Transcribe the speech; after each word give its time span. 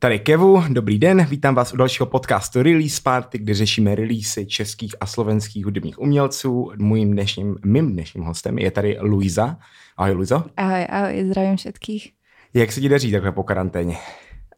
Tady 0.00 0.18
Kevu, 0.18 0.62
dobrý 0.68 0.98
den, 0.98 1.24
vítám 1.24 1.54
vás 1.54 1.72
u 1.72 1.76
dalšího 1.76 2.06
podcastu 2.06 2.62
Release 2.62 3.00
Party, 3.02 3.38
kde 3.38 3.54
řešíme 3.54 3.94
releasy 3.94 4.46
českých 4.46 4.94
a 5.00 5.06
slovenských 5.06 5.64
hudebních 5.64 5.98
umělců. 5.98 6.72
Mým 6.76 7.12
dnešním, 7.12 7.56
mým 7.64 7.92
dnešním 7.92 8.24
hostem 8.24 8.58
je 8.58 8.70
tady 8.70 8.96
Luisa. 9.00 9.58
Ahoj 9.96 10.12
Luizo. 10.12 10.44
Ahoj, 10.56 10.86
ahoj, 10.90 11.24
zdravím 11.26 11.56
všetkých. 11.56 12.12
Jak 12.54 12.72
se 12.72 12.80
ti 12.80 12.88
daří 12.88 13.12
takhle 13.12 13.32
po 13.32 13.42
karanténě? 13.42 13.96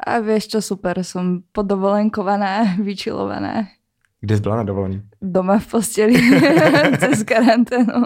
A 0.06 0.18
víš 0.18 0.48
čo, 0.48 0.62
super, 0.62 1.04
jsem 1.04 1.42
podovolenkovaná, 1.52 2.76
vyčilovaná. 2.82 3.68
Kde 4.20 4.36
jsi 4.36 4.42
byla 4.42 4.56
na 4.56 4.62
dovolený? 4.62 5.02
Doma 5.22 5.58
v 5.58 5.66
posteli, 5.66 6.14
cez 6.98 7.22
karanténu. 7.22 8.02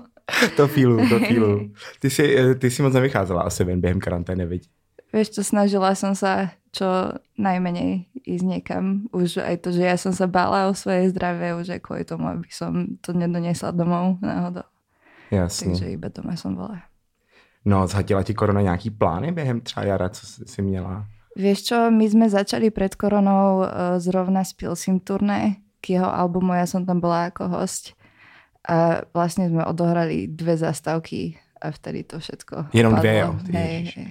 to 0.56 0.69
fílu, 0.69 1.09
to 1.09 1.19
fílu. 1.19 1.70
Ty 2.01 2.10
jsi, 2.10 2.37
eh, 2.38 2.55
ty 2.55 2.70
jsi 2.70 2.82
moc 2.82 2.95
nevycházela 2.95 3.42
asi 3.42 3.64
ven 3.64 3.80
během 3.80 4.01
karantény, 4.01 4.46
viď? 4.46 4.69
Vieš 5.14 5.30
čo, 5.30 5.42
snažila 5.46 5.95
som 5.95 6.19
sa 6.19 6.51
čo 6.74 7.14
najmenej 7.38 8.10
ísť 8.27 8.45
niekam. 8.45 9.06
Už 9.14 9.38
aj 9.38 9.62
to, 9.62 9.70
že 9.70 9.87
ja 9.87 9.95
som 9.95 10.10
sa 10.10 10.27
bála 10.27 10.66
o 10.66 10.74
svoje 10.74 11.14
zdravie, 11.14 11.55
už 11.55 11.78
aj 11.78 11.80
kvôli 11.87 12.02
tomu, 12.02 12.27
aby 12.27 12.50
som 12.50 12.98
to 12.98 13.14
nedoniesla 13.14 13.70
domov 13.70 14.19
náhodou. 14.19 14.66
Jasně. 15.30 15.66
Takže 15.66 15.87
iba 15.91 16.09
doma 16.10 16.37
som 16.37 16.55
bola. 16.55 16.83
No, 17.64 17.87
zhatila 17.87 18.23
ti 18.23 18.34
korona 18.34 18.60
nějaký 18.60 18.91
plány 18.91 19.33
během 19.33 19.60
třeba 19.60 19.87
jara, 19.87 20.09
co 20.09 20.27
jsi 20.27 20.42
jsi 20.47 20.62
měla? 20.62 21.06
Vieš 21.37 21.62
čo, 21.62 21.91
my 21.91 22.06
sme 22.06 22.27
začali 22.30 22.70
pred 22.70 22.95
koronou 22.95 23.59
uh, 23.59 23.98
zrovna 23.98 24.47
s 24.47 24.55
Pilsim 24.55 25.00
turné 25.02 25.59
k 25.83 25.98
jeho 25.98 26.06
albumu, 26.06 26.55
ja 26.55 26.62
som 26.62 26.86
tam 26.86 27.02
bola 27.02 27.27
ako 27.27 27.48
host. 27.50 27.98
A 28.69 29.02
vlastne 29.11 29.50
sme 29.50 29.66
odohrali 29.66 30.30
dve 30.30 30.55
zastávky 30.55 31.34
a 31.59 31.75
vtedy 31.75 32.06
to 32.06 32.22
všetko 32.22 32.70
Jenom 32.72 32.95
padlo. 32.95 33.00
dvě, 33.02 33.14
jo? 33.19 33.36
Hej, 33.52 33.92
hej. 33.97 34.09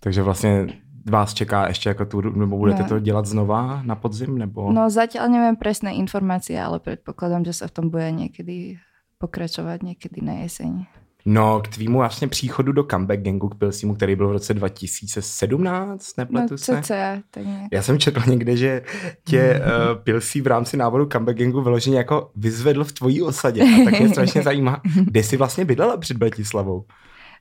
Takže 0.00 0.22
vlastně 0.22 0.66
vás 1.08 1.34
čeká 1.34 1.68
ještě 1.68 1.88
jako 1.88 2.04
tu, 2.04 2.20
nebo 2.20 2.56
budete 2.56 2.82
No. 2.82 2.88
to 2.88 2.98
dělat 2.98 3.26
znova 3.26 3.82
na 3.84 3.94
podzim, 3.94 4.38
nebo? 4.38 4.72
No 4.72 4.90
zatiaľ 4.90 5.28
neviem 5.28 5.56
presné 5.56 5.94
informácie, 5.96 6.56
ale 6.60 6.78
predpokladám, 6.80 7.44
že 7.44 7.52
sa 7.52 7.66
v 7.66 7.74
tom 7.74 7.86
bude 7.90 8.08
niekedy 8.12 8.78
pokračovať, 9.18 9.82
niekedy 9.82 10.20
na 10.22 10.32
jeseň. 10.46 10.86
No, 11.26 11.60
k 11.60 11.68
tvýmu 11.68 11.98
vlastně 11.98 12.28
příchodu 12.28 12.72
do 12.72 12.84
comeback 12.90 13.20
gangu 13.20 13.48
k 13.48 13.54
Pilsimu, 13.58 13.94
který 13.94 14.16
byl 14.16 14.28
v 14.28 14.32
roce 14.32 14.54
2017, 14.54 16.16
No 16.18 16.24
nepletu 16.24 16.56
se? 16.56 16.82
cca, 16.82 16.94
tak 17.30 17.44
nejak. 17.44 17.68
Já 17.72 17.82
jsem 17.82 17.98
četl 17.98 18.20
někde, 18.30 18.56
že 18.56 18.82
tě 19.24 19.60
uh, 19.60 20.02
Pilsí 20.02 20.40
v 20.40 20.46
rámci 20.46 20.76
návodu 20.76 21.06
comeback 21.12 21.38
gangu 21.38 21.62
vyloženě 21.62 21.96
jako 21.96 22.30
vyzvedl 22.36 22.84
v 22.84 22.92
tvojí 22.92 23.22
osadě. 23.22 23.62
A 23.62 23.84
tak 23.84 24.00
mě 24.00 24.08
strašně 24.14 24.42
zajímá, 24.42 24.80
kde 25.04 25.22
jsi 25.22 25.36
vlastně 25.36 25.64
bydlela 25.64 25.96
před 25.96 26.16
Bratislavou? 26.16 26.84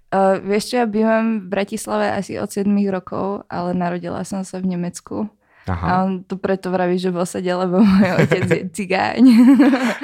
Uh, 0.07 0.39
vieš 0.39 0.71
čo, 0.71 0.75
ja 0.79 0.87
bývam 0.87 1.43
v 1.43 1.51
Bratislave 1.51 2.07
asi 2.15 2.39
od 2.39 2.47
7 2.47 2.63
rokov, 2.87 3.43
ale 3.51 3.75
narodila 3.75 4.23
som 4.23 4.47
sa 4.47 4.63
v 4.63 4.71
Nemecku. 4.71 5.27
A 5.67 5.75
Aha. 5.75 5.87
on 6.07 6.23
to 6.23 6.39
preto 6.39 6.71
vraví, 6.71 6.95
že 6.95 7.11
v 7.11 7.19
osade, 7.19 7.51
lebo 7.51 7.83
môj 7.83 8.23
otec 8.23 8.47
je 8.47 8.63
cigáň. 8.79 9.23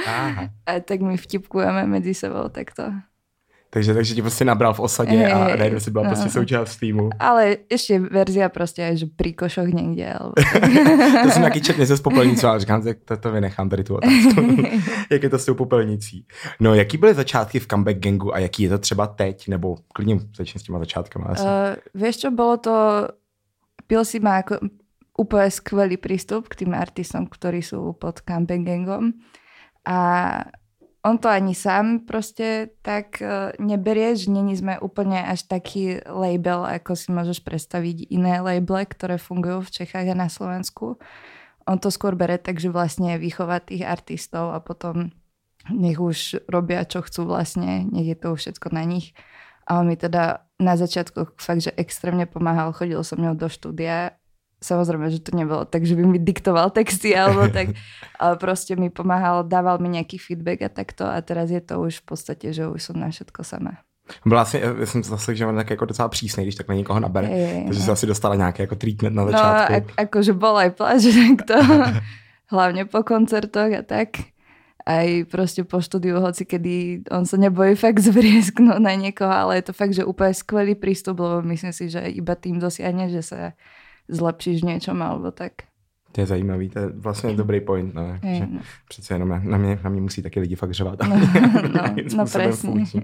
Aha. 0.04 0.52
A 0.68 0.72
tak 0.84 1.00
my 1.00 1.16
vtipkujeme 1.16 1.88
medzi 1.88 2.12
sebou 2.12 2.52
takto. 2.52 2.92
Takže, 3.73 3.93
takže 3.93 4.16
tě 4.16 4.21
prostě 4.21 4.45
nabral 4.45 4.73
v 4.73 4.79
osadě 4.79 5.27
a 5.31 5.43
Hej, 5.43 5.57
najednou 5.57 5.79
si 5.79 5.91
byla 5.91 6.03
no. 6.03 6.09
prostě 6.09 6.29
součást 6.29 6.77
týmu. 6.77 7.09
Ale 7.19 7.57
ešte 7.66 7.97
verzia 7.97 8.45
proste 8.53 8.85
aj, 8.85 9.02
že 9.02 9.07
pri 9.09 9.33
košoch. 9.33 9.66
Alebo... 9.66 10.38
To 11.23 11.29
jsem 11.31 11.41
taky 11.41 11.61
četl 11.61 11.79
něco 11.79 11.97
s 11.97 12.01
popelnicou, 12.01 12.47
ale 12.47 12.59
říkám, 12.59 12.83
tak 12.83 12.97
to, 13.05 13.17
to 13.17 13.31
vynechám 13.31 13.69
tady 13.69 13.83
tu 13.83 13.95
otázku. 13.95 14.41
Jak 15.11 15.23
je 15.23 15.29
to 15.29 15.39
s 15.39 15.45
tou 15.45 15.53
popelnicí? 15.53 16.25
No, 16.59 16.73
jaký 16.73 16.97
byly 16.97 17.13
začátky 17.13 17.59
v 17.59 17.67
comeback 17.67 17.97
gangu 17.97 18.35
a 18.35 18.39
jaký 18.39 18.63
je 18.63 18.69
to 18.69 18.77
třeba 18.77 19.07
teď? 19.07 19.47
Nebo 19.47 19.75
klidně 19.94 20.19
začni 20.38 20.59
s 20.59 20.63
těma 20.63 20.79
začátkama. 20.79 21.25
Asi. 21.25 21.44
Uh, 21.44 21.49
vieš 21.94 22.17
čo, 22.17 22.31
bolo 22.31 22.57
to... 22.57 22.73
Pilsi 23.88 24.21
má 24.21 24.45
ako 24.45 24.63
úplne 25.17 25.49
skvelý 25.51 25.97
prístup 25.97 26.47
k 26.47 26.63
tým 26.63 26.77
artistom, 26.77 27.25
ktorí 27.28 27.66
sú 27.66 27.97
pod 27.97 28.22
Camping 28.22 28.63
Gangom. 28.63 29.17
A 29.83 29.97
on 31.03 31.19
to 31.19 31.28
ani 31.28 31.52
sám 31.52 32.08
proste 32.08 32.72
tak 32.80 33.19
uh, 33.19 33.52
neberie, 33.59 34.16
že 34.16 34.31
není 34.31 34.56
sme 34.56 34.80
úplne 34.80 35.19
až 35.19 35.44
taký 35.52 36.00
label, 36.08 36.64
ako 36.64 36.96
si 36.96 37.12
môžeš 37.12 37.44
predstaviť 37.44 38.08
iné 38.08 38.40
labele, 38.40 38.88
ktoré 38.88 39.19
fungujú 39.19 39.68
v 39.68 39.74
Čechách 39.84 40.08
a 40.08 40.16
na 40.16 40.31
Slovensku. 40.31 40.96
On 41.68 41.75
to 41.75 41.92
skôr 41.92 42.16
bere 42.16 42.40
tak, 42.40 42.59
že 42.59 42.72
vlastne 42.72 43.19
vychová 43.19 43.59
tých 43.59 43.84
artistov 43.84 44.56
a 44.56 44.63
potom 44.63 45.12
nech 45.72 46.00
už 46.00 46.44
robia, 46.47 46.88
čo 46.88 47.03
chcú 47.03 47.28
vlastne, 47.28 47.88
nech 47.88 48.08
je 48.08 48.18
to 48.19 48.36
už 48.36 48.40
všetko 48.47 48.68
na 48.72 48.84
nich. 48.84 49.16
A 49.63 49.80
on 49.80 49.88
mi 49.88 49.96
teda 49.96 50.44
na 50.59 50.75
začiatku 50.75 51.40
fakt, 51.40 51.68
že 51.68 51.75
extrémne 51.75 52.28
pomáhal, 52.28 52.75
chodil 52.75 53.00
som 53.03 53.19
mňou 53.19 53.36
do 53.36 53.47
štúdia. 53.47 54.19
Samozrejme, 54.63 55.12
že 55.12 55.19
to 55.19 55.35
nebolo 55.35 55.68
tak, 55.68 55.84
že 55.84 56.00
by 56.00 56.07
mi 56.07 56.24
diktoval 56.24 56.72
texty 56.72 57.12
alebo 57.12 57.51
tak, 57.57 57.75
ale 58.16 58.34
proste 58.40 58.79
mi 58.79 58.88
pomáhal, 58.88 59.44
dával 59.44 59.78
mi 59.84 59.91
nejaký 59.91 60.16
feedback 60.16 60.63
a 60.63 60.69
takto 60.72 61.03
a 61.03 61.19
teraz 61.19 61.51
je 61.51 61.59
to 61.59 61.84
už 61.84 62.00
v 62.00 62.06
podstate, 62.07 62.56
že 62.56 62.63
už 62.72 62.79
som 62.79 62.96
na 62.96 63.12
všetko 63.12 63.44
sama. 63.44 63.84
Byla 64.25 64.41
asi, 64.41 64.59
já 64.79 64.85
jsem 64.85 65.03
zase, 65.03 65.35
že 65.35 65.46
on 65.46 65.56
tak 65.56 65.69
jako 65.69 65.85
docela 65.85 66.07
přísný, 66.09 66.44
když 66.44 66.56
takhle 66.56 66.75
někoho 66.75 67.00
nabere. 67.00 67.28
Hej, 67.28 67.46
hej, 67.46 67.63
Takže 67.63 67.79
no. 67.79 67.85
jsi 67.85 67.91
asi 67.91 68.06
dostala 68.07 68.35
nějaký 68.35 68.62
jako 68.62 68.75
treatment 68.75 69.16
na 69.16 69.24
No, 69.25 69.31
začátku. 69.31 69.74
ak, 69.74 69.84
akože 69.97 70.34
bol 70.34 70.56
aj 70.59 70.69
pláč, 70.75 71.01
takto, 71.38 71.56
hlavne 72.51 72.85
po 72.85 73.03
koncertoch 73.03 73.72
a 73.80 73.81
tak. 73.81 74.09
Aj 74.84 75.07
proste 75.31 75.63
po 75.63 75.80
štúdiu, 75.80 76.19
hoci 76.19 76.44
kedy 76.44 77.07
on 77.07 77.24
sa 77.24 77.40
nebojí 77.40 77.72
fakt 77.80 78.03
zvriesknúť 78.03 78.84
na 78.84 79.00
niekoho, 79.00 79.31
ale 79.31 79.63
je 79.63 79.72
to 79.72 79.74
fakt, 79.74 79.95
že 79.95 80.03
úplne 80.03 80.35
skvelý 80.35 80.75
prístup, 80.75 81.24
lebo 81.24 81.40
myslím 81.47 81.72
si, 81.72 81.88
že 81.88 82.03
iba 82.12 82.35
tým 82.35 82.59
dosiahne, 82.59 83.07
že 83.07 83.24
sa 83.24 83.56
zlepšíš 84.08 84.62
v 84.62 84.75
niečom 84.75 85.00
alebo 85.02 85.31
tak. 85.31 85.68
To 86.14 86.22
je 86.22 86.28
zajímavý, 86.28 86.69
to 86.69 86.80
je 86.80 86.88
vlastně 86.90 87.34
dobrý 87.34 87.62
point. 87.62 87.94
No, 87.94 88.18
Hej, 88.24 88.38
že 88.38 88.47
no. 88.52 88.59
přece 88.90 89.14
jenom 89.14 89.30
na, 89.30 89.41
na, 89.44 89.58
mě, 89.58 89.80
na 89.84 89.90
mě 89.90 90.02
musí 90.02 90.22
taky 90.22 90.40
lidi 90.40 90.56
fakt 90.56 90.72
řvat. 90.72 91.00
No, 91.00 91.09
no, 91.74 91.84
no 92.16 92.25
způsobem 92.28 92.28
presne. 92.28 92.69
funkční. 92.69 93.02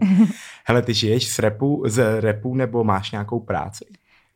Hele, 0.66 0.82
ty 0.82 0.94
žiješ 0.94 1.32
z 1.32 1.40
repu, 1.40 1.84
z 1.88 2.22
repu 2.22 2.56
nebo 2.56 2.84
máš 2.84 3.12
nějakou 3.12 3.40
práci? 3.40 3.86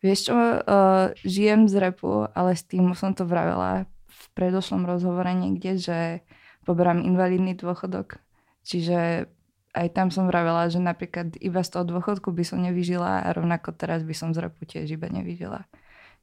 Vieš 0.03 0.27
čo, 0.27 0.35
uh, 0.35 1.15
žijem 1.23 1.71
z 1.71 1.79
repu, 1.79 2.27
ale 2.35 2.59
s 2.59 2.67
tým 2.67 2.91
som 2.91 3.15
to 3.15 3.23
vravela 3.23 3.87
v 4.11 4.23
predošlom 4.35 4.83
rozhovore 4.83 5.31
niekde, 5.31 5.79
že 5.79 5.99
poberám 6.67 6.99
invalidný 7.07 7.55
dôchodok. 7.55 8.19
Čiže 8.67 9.31
aj 9.71 9.87
tam 9.95 10.11
som 10.11 10.27
vravela, 10.27 10.67
že 10.67 10.83
napríklad 10.83 11.39
iba 11.39 11.63
z 11.63 11.69
toho 11.71 11.87
dôchodku 11.87 12.35
by 12.35 12.43
som 12.43 12.59
nevyžila 12.59 13.23
a 13.23 13.31
rovnako 13.31 13.71
teraz 13.71 14.03
by 14.03 14.11
som 14.11 14.35
z 14.35 14.43
repu 14.43 14.67
tiež 14.67 14.91
iba 14.91 15.07
nevyžila. 15.07 15.71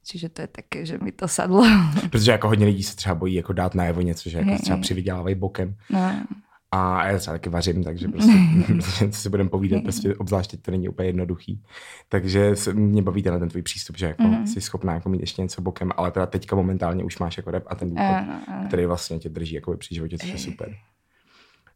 Čiže 0.04 0.28
to 0.28 0.42
je 0.42 0.46
také, 0.48 0.86
že 0.86 0.98
mi 1.02 1.12
to 1.12 1.28
sadlo. 1.28 1.66
Protože 2.10 2.30
jako 2.32 2.48
hodně 2.48 2.66
lidí 2.66 2.82
se 2.82 2.96
třeba 2.96 3.14
bojí 3.14 3.34
jako 3.34 3.52
dát 3.52 3.74
najevo 3.74 4.00
něco, 4.00 4.30
že 4.30 4.38
jako 4.38 4.62
třeba 4.62 4.78
přivydělávají 4.78 5.34
bokem. 5.34 5.76
No, 5.90 6.12
A 6.72 7.06
já 7.06 7.18
třeba 7.18 7.34
taky 7.34 7.48
vařím, 7.50 7.84
takže 7.84 8.08
prostě, 8.08 8.32
co 9.10 9.20
si 9.20 9.28
budeme 9.28 9.50
povídat, 9.50 9.82
prostě 9.82 10.14
obzvlášť 10.14 10.50
teď 10.50 10.62
to 10.62 10.70
není 10.70 10.88
úplně 10.88 11.08
jednoduchý. 11.08 11.62
Takže 12.08 12.56
se- 12.56 12.74
mě 12.74 13.02
baví 13.02 13.22
tenhle 13.22 13.38
ten 13.40 13.48
tvůj 13.48 13.62
přístup, 13.62 13.96
že 13.98 14.06
jako 14.06 14.22
Mhm. 14.22 14.46
jsi 14.46 14.60
schopná 14.60 14.94
jako 14.94 15.08
mít 15.08 15.20
ještě 15.20 15.42
něco 15.42 15.62
bokem, 15.62 15.90
ale 15.96 16.10
teda 16.10 16.26
teďka 16.26 16.56
momentálně 16.56 17.04
už 17.04 17.18
máš 17.18 17.36
jako 17.36 17.50
rap 17.50 17.62
a 17.66 17.74
ten 17.74 17.88
důchod, 17.90 18.16
který 18.68 18.86
vlastně 18.86 19.18
tě 19.18 19.28
drží 19.28 19.54
jako 19.54 19.76
při 19.76 19.94
životě, 19.94 20.18
což 20.18 20.28
je 20.28 20.38
super. 20.38 20.76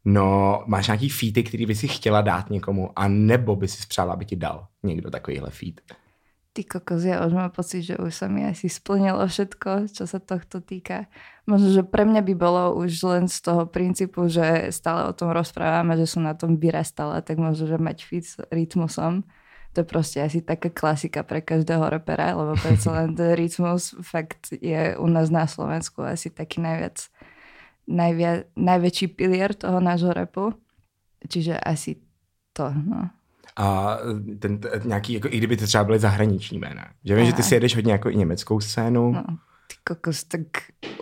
No, 0.04 0.62
máš 0.66 0.86
nějaký 0.86 1.08
feedy, 1.08 1.42
který 1.42 1.66
by 1.66 1.74
si 1.74 1.88
chtěla 1.88 2.20
dát 2.20 2.50
někomu, 2.50 2.90
a 2.96 3.08
nebo 3.08 3.56
by 3.56 3.68
si 3.68 3.82
spřála, 3.82 4.12
aby 4.12 4.24
ti 4.24 4.36
dal 4.36 4.66
někdo 4.82 5.10
takovýhle 5.10 5.50
feed? 5.50 5.80
Ty 6.54 6.62
kokos, 6.62 7.02
ja 7.02 7.18
už 7.26 7.34
mám 7.34 7.50
pocit, 7.50 7.82
že 7.82 7.98
už 7.98 8.14
sa 8.14 8.30
mi 8.30 8.46
asi 8.46 8.70
splnilo 8.70 9.26
všetko, 9.26 9.90
čo 9.90 10.06
sa 10.06 10.22
tohto 10.22 10.62
týka. 10.62 11.10
Možno, 11.50 11.74
že 11.74 11.82
pre 11.82 12.06
mňa 12.06 12.22
by 12.22 12.34
bolo 12.38 12.78
už 12.78 12.94
len 13.10 13.26
z 13.26 13.42
toho 13.42 13.66
princípu, 13.66 14.30
že 14.30 14.70
stále 14.70 15.10
o 15.10 15.12
tom 15.12 15.34
rozprávame, 15.34 15.98
že 15.98 16.06
som 16.06 16.22
na 16.22 16.38
tom 16.38 16.54
vyrastala, 16.54 17.26
tak 17.26 17.42
možno, 17.42 17.66
že 17.66 17.74
mať 17.74 17.98
fit 18.06 18.22
s 18.22 18.38
rytmusom. 18.54 19.26
To 19.74 19.82
je 19.82 19.90
proste 19.90 20.22
asi 20.22 20.46
taká 20.46 20.70
klasika 20.70 21.26
pre 21.26 21.42
každého 21.42 21.90
rapera, 21.90 22.38
lebo 22.38 22.54
predsa 22.54 22.94
len 23.02 23.18
ten 23.18 23.34
rytmus 23.34 23.98
fakt 24.06 24.54
je 24.54 24.94
u 24.94 25.06
nás 25.10 25.34
na 25.34 25.50
Slovensku 25.50 26.06
asi 26.06 26.30
taký 26.30 26.62
najviac, 26.62 27.10
najvia, 27.90 28.46
najväčší 28.54 29.10
pilier 29.18 29.58
toho 29.58 29.82
nášho 29.82 30.14
rapu. 30.14 30.54
Čiže 31.26 31.58
asi 31.58 31.98
to, 32.54 32.70
no. 32.70 33.10
A 33.56 33.98
ten, 34.38 34.58
t- 34.58 34.68
nějaký, 34.84 35.12
jako, 35.12 35.28
i 35.30 35.38
kdyby 35.38 35.56
to 35.56 35.66
třeba 35.66 35.84
byly 35.84 35.98
zahraniční 35.98 36.58
jména. 36.58 36.84
Že 37.04 37.14
vím, 37.16 37.26
že 37.26 37.32
ty 37.32 37.42
si 37.42 37.54
jedeš 37.54 37.74
hodně 37.74 37.92
jako 37.92 38.10
i 38.10 38.16
německou 38.16 38.60
scénu. 38.60 39.12
No, 39.12 39.24
ty 39.66 39.74
kokos, 39.84 40.24
tak 40.24 40.40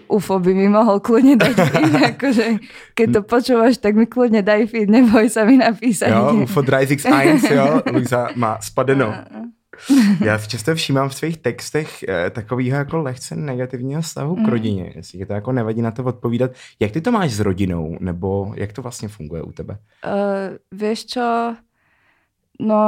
UFO 0.09 0.39
by 0.39 0.55
mi 0.55 0.69
mohol 0.69 1.01
kľudne 1.01 1.37
dať 1.41 1.55
feed, 1.57 1.95
akože 2.15 2.47
keď 2.95 3.07
to 3.13 3.21
počúvaš, 3.25 3.81
tak 3.81 3.97
mi 3.97 4.05
kľudne 4.07 4.45
daj 4.45 4.69
feed, 4.69 4.93
neboj 4.93 5.27
sa 5.33 5.49
mi 5.49 5.57
napísať. 5.57 6.13
Jo, 6.13 6.45
UFO 6.45 6.61
Drive 6.63 6.93
X1, 6.93 7.41
jo, 7.49 7.81
Luisa 7.93 8.29
má 8.37 8.61
spadeno. 8.61 9.09
Já 10.25 10.39
si 10.39 10.49
často 10.49 10.75
všímám 10.75 11.09
v 11.09 11.15
svých 11.15 11.37
textech 11.39 12.05
eh, 12.09 12.31
takového 12.31 12.79
jako 12.79 12.99
lehce 12.99 13.37
negativního 13.37 14.03
stavu 14.03 14.37
Mm. 14.37 14.45
k 14.45 14.49
rodině. 14.49 14.93
Jestli 14.97 15.27
to 15.27 15.33
jako 15.33 15.53
nevadí 15.53 15.83
na 15.83 15.91
to 15.91 16.05
odpovídat. 16.05 16.51
Jak 16.81 16.91
ty 16.93 17.01
to 17.01 17.13
máš 17.13 17.33
s 17.33 17.41
rodinou? 17.41 17.97
Nebo 18.01 18.53
jak 18.57 18.73
to 18.73 18.83
vlastně 18.83 19.09
funguje 19.09 19.43
u 19.43 19.53
tebe? 19.53 19.79
Uh, 20.07 20.57
vieš 20.79 21.05
čo, 21.07 21.57
no 22.61 22.81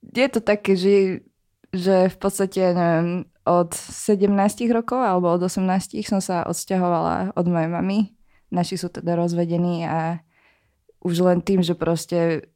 je 0.00 0.26
to 0.32 0.40
také, 0.40 0.74
že, 0.74 1.22
že 1.70 2.08
v 2.08 2.16
podstate, 2.16 2.72
neviem, 2.72 3.28
od 3.44 3.74
17 3.74 4.30
rokov 4.70 5.00
alebo 5.00 5.34
od 5.34 5.42
18 5.42 6.00
som 6.06 6.20
sa 6.22 6.46
odsťahovala 6.46 7.34
od 7.34 7.46
mojej 7.46 7.70
mamy. 7.70 7.98
Naši 8.50 8.78
sú 8.78 8.90
teda 8.90 9.14
rozvedení 9.14 9.86
a 9.86 10.22
už 11.00 11.22
len 11.22 11.38
tým, 11.40 11.62
že 11.62 11.78
proste 11.78 12.50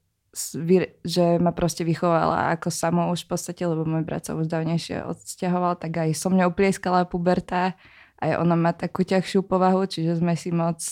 že 1.07 1.39
ma 1.39 1.55
proste 1.55 1.87
vychovala 1.87 2.59
ako 2.59 2.67
samo 2.67 3.15
už 3.15 3.23
v 3.23 3.39
podstate, 3.39 3.63
lebo 3.63 3.87
môj 3.87 4.03
brat 4.03 4.27
sa 4.27 4.35
už 4.35 4.51
dávnejšie 4.51 5.07
odsťahoval, 5.07 5.79
tak 5.79 5.95
aj 5.95 6.11
so 6.19 6.27
mňou 6.27 6.51
plieskala 6.51 7.07
puberta. 7.07 7.79
Aj 8.19 8.33
ona 8.43 8.59
má 8.59 8.75
takú 8.75 9.07
ťažšiu 9.07 9.47
povahu, 9.47 9.87
čiže 9.87 10.19
sme 10.19 10.35
si 10.35 10.51
moc 10.51 10.83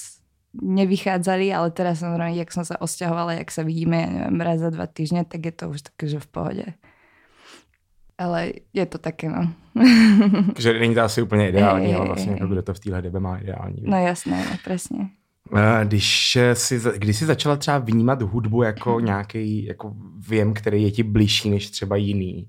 nevychádzali, 0.52 1.54
ale 1.54 1.72
teraz 1.72 2.04
samozrejme, 2.04 2.36
jak 2.36 2.52
som 2.52 2.64
sa 2.64 2.76
odsťahovala, 2.76 3.40
jak 3.40 3.50
sa 3.50 3.64
vidíme, 3.64 3.96
neviem, 4.04 4.40
raz 4.44 4.60
za 4.60 4.68
dva 4.68 4.84
týždne, 4.84 5.24
tak 5.24 5.48
je 5.48 5.52
to 5.52 5.64
už 5.72 5.80
také, 5.88 6.04
že 6.12 6.18
v 6.20 6.28
pohode. 6.28 6.66
Ale 8.20 8.52
je 8.76 8.86
to 8.86 8.98
také, 9.00 9.32
no. 9.32 9.48
že 10.58 10.78
není 10.78 10.94
to 10.94 11.00
asi 11.00 11.22
úplně 11.22 11.48
ideální, 11.48 11.94
ale 11.94 12.06
vlastně 12.06 12.36
kdo 12.48 12.62
to 12.62 12.74
v 12.74 12.80
téhle 12.80 13.02
době 13.02 13.20
má 13.20 13.38
ideální. 13.38 13.82
No 13.82 13.96
jasné, 13.96 14.44
no, 14.50 14.56
presne. 14.64 15.08
Když 15.84 16.38
jsi, 16.54 16.80
když 16.96 17.16
jsi 17.16 17.26
začala 17.26 17.56
třeba 17.56 17.78
vnímat 17.78 18.22
hudbu 18.22 18.62
jako 18.62 19.00
nějaký 19.00 19.64
jako 19.64 19.92
věm, 20.28 20.54
který 20.54 20.82
je 20.82 20.90
ti 20.90 21.02
bližší 21.02 21.50
než 21.50 21.70
třeba 21.70 21.96
jiný? 21.96 22.48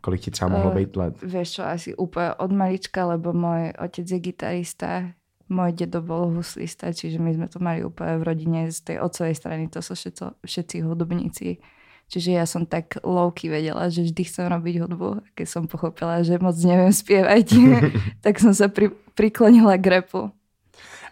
Kolik 0.00 0.20
ti 0.20 0.30
třeba 0.30 0.48
mohlo 0.48 0.70
uh, 0.70 0.76
být 0.76 0.96
let? 0.96 1.14
Čo, 1.44 1.66
asi 1.66 1.90
úplne 1.96 2.34
od 2.38 2.52
malička, 2.52 3.10
lebo 3.10 3.34
môj 3.34 3.74
otec 3.74 4.06
je 4.06 4.18
gitarista, 4.22 5.10
môj 5.48 5.72
dedo 5.72 6.02
bol 6.02 6.30
huslista, 6.34 6.90
čiže 6.90 7.22
my 7.22 7.34
sme 7.34 7.46
to 7.46 7.58
mali 7.62 7.86
úplne 7.86 8.18
v 8.18 8.26
rodine 8.26 8.60
z 8.70 8.78
tej 8.82 8.96
otcovej 9.02 9.34
strany, 9.38 9.62
to 9.70 9.78
sú 9.78 9.94
všetci, 9.94 10.42
všetci 10.42 10.76
hudobníci. 10.82 11.62
Čiže 12.06 12.30
ja 12.38 12.46
som 12.46 12.62
tak 12.62 13.02
lowky 13.02 13.50
vedela, 13.50 13.90
že 13.90 14.06
vždy 14.06 14.22
chcem 14.30 14.46
robiť 14.46 14.74
hudbu. 14.78 15.26
Keď 15.34 15.46
som 15.50 15.66
pochopila, 15.66 16.22
že 16.22 16.38
moc 16.38 16.54
neviem 16.62 16.94
spievať, 16.94 17.46
tak 18.24 18.38
som 18.38 18.54
sa 18.54 18.70
pri, 18.70 18.94
priklonila 19.18 19.74
k 19.74 19.86
repu. 20.02 20.30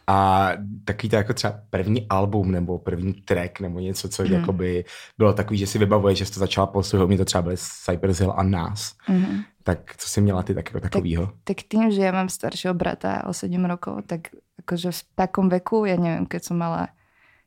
A 0.07 0.51
takový 0.85 1.09
to 1.09 1.17
jako 1.17 1.35
třeba 1.35 1.61
první 1.71 2.07
album 2.09 2.53
nebo 2.53 2.79
první 2.79 3.13
track 3.13 3.61
nebo 3.61 3.81
něco, 3.81 4.09
co 4.09 4.23
mm. 4.23 4.33
jakoby 4.33 4.85
bylo 5.19 5.33
takový, 5.33 5.59
že 5.59 5.67
si 5.67 5.79
vybavuje, 5.79 6.15
že 6.15 6.27
jsi 6.27 6.33
to 6.33 6.41
začala 6.41 6.67
poslouchat, 6.67 7.09
mi 7.09 7.17
to 7.17 7.25
třeba 7.25 7.43
byly 7.43 7.57
Cypress 7.57 8.19
Hill 8.21 8.35
a 8.37 8.43
nás. 8.43 8.93
Mm. 9.09 9.43
Tak 9.65 9.97
co 9.97 10.09
jsi 10.09 10.21
měla 10.21 10.43
ty 10.43 10.55
tak, 10.55 10.67
jako 10.69 10.81
takovýho? 10.81 11.27
Tak, 11.27 11.35
tak 11.45 11.59
tým, 11.69 11.89
že 11.89 12.05
ja 12.05 12.13
mám 12.13 12.29
staršieho 12.29 12.77
brata 12.77 13.25
o 13.25 13.33
7 13.33 13.65
rokov, 13.65 14.05
tak 14.05 14.29
akože 14.61 14.93
v 14.93 15.01
takom 15.17 15.49
veku, 15.49 15.89
ja 15.89 15.97
neviem, 15.97 16.29
keď 16.29 16.53
som 16.53 16.61
mala 16.61 16.93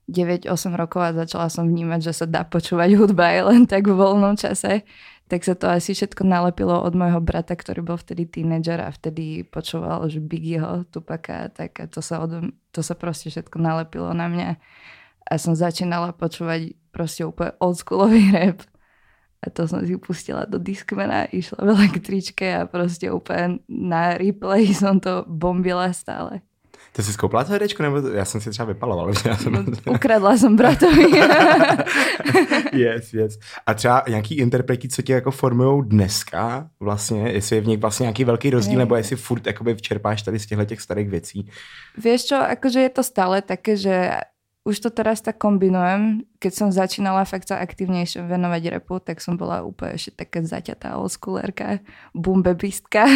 9-8 0.10 0.50
rokov 0.74 1.02
a 1.04 1.14
začala 1.14 1.52
som 1.52 1.70
vnímať, 1.70 2.10
že 2.10 2.14
sa 2.18 2.26
dá 2.26 2.42
počúvať 2.42 2.98
hudba 2.98 3.38
aj 3.38 3.42
len 3.54 3.62
tak 3.70 3.86
v 3.86 4.02
voľnom 4.02 4.34
čase, 4.34 4.82
tak 5.28 5.44
sa 5.44 5.54
to 5.60 5.68
asi 5.68 5.92
všetko 5.92 6.24
nalepilo 6.24 6.80
od 6.80 6.96
môjho 6.96 7.20
brata, 7.20 7.52
ktorý 7.52 7.84
bol 7.84 8.00
vtedy 8.00 8.24
tínedžer 8.24 8.80
a 8.80 8.90
vtedy 8.90 9.44
počúval 9.44 10.08
už 10.08 10.24
Biggieho, 10.24 10.88
Tupaka, 10.88 11.52
tak 11.52 11.76
to 11.92 12.00
sa, 12.00 12.24
od, 12.24 12.56
to 12.72 12.80
sa 12.80 12.96
proste 12.96 13.28
všetko 13.28 13.60
nalepilo 13.60 14.16
na 14.16 14.32
mňa. 14.32 14.50
A 15.28 15.36
som 15.36 15.52
začínala 15.60 16.16
počúvať 16.16 16.80
proste 16.96 17.28
úplne 17.28 17.52
oldschoolový 17.60 18.32
rap. 18.32 18.64
A 19.38 19.50
to 19.54 19.70
som 19.70 19.86
si 19.86 19.94
pustila 20.02 20.50
do 20.50 20.58
Discmana, 20.58 21.30
išla 21.30 21.62
v 21.62 21.70
električke 21.78 22.58
a 22.58 22.66
proste 22.66 23.14
úplne 23.14 23.62
na 23.70 24.18
replay 24.18 24.74
som 24.74 24.98
to 24.98 25.24
bombila 25.30 25.94
stále. 25.94 26.42
Ty 26.98 27.04
jsi 27.04 27.14
skoupila 27.14 27.44
to 27.44 27.52
herečku, 27.52 27.84
nebo 27.84 28.02
to, 28.02 28.08
já 28.08 28.26
jsem 28.26 28.42
si 28.42 28.50
třeba 28.50 28.66
vypaloval. 28.66 29.12
Já 29.26 29.38
jsem... 29.38 29.66
Ukradla 29.90 30.38
jsem 30.38 30.56
bratovi. 30.56 31.04
yes, 32.74 33.14
yes. 33.14 33.40
A 33.66 33.74
třeba 33.74 34.04
nějaký 34.10 34.36
interpreti, 34.36 34.90
co 34.90 35.02
tě 35.02 35.14
jako 35.14 35.32
formují 35.32 35.84
dneska 35.86 36.70
vlastně, 36.80 37.30
jestli 37.30 37.56
je 37.56 37.62
v 37.62 37.68
nich 37.68 37.80
vlastně 37.80 38.04
nějaký 38.04 38.24
velký 38.24 38.50
rozdíl, 38.50 38.78
hey. 38.78 38.80
nebo 38.80 38.96
jestli 38.96 39.16
furt 39.16 39.48
jakoby 39.48 39.76
čerpáš 39.76 40.22
tady 40.22 40.40
z 40.40 40.46
těchto 40.46 40.66
těch 40.66 40.82
starých 40.82 41.10
věcí. 41.10 41.50
Vieš 41.98 42.26
čo, 42.26 42.36
akože 42.36 42.80
je 42.80 42.90
to 42.90 43.04
stále 43.04 43.42
také, 43.42 43.78
že 43.78 44.12
už 44.68 44.84
to 44.84 44.90
teraz 44.92 45.24
tak 45.24 45.40
kombinujem. 45.40 46.28
Keď 46.44 46.52
som 46.52 46.76
začínala 46.76 47.24
fakt 47.24 47.48
sa 47.48 47.64
aktivnejšie 47.64 48.28
venovať 48.28 48.76
repu, 48.76 49.00
tak 49.00 49.24
som 49.24 49.40
bola 49.40 49.64
úplne 49.64 49.96
ešte 49.96 50.28
taká 50.28 50.44
zaťatá 50.44 51.00
oldschoolerka, 51.00 51.80
bumbebistka. 52.12 53.08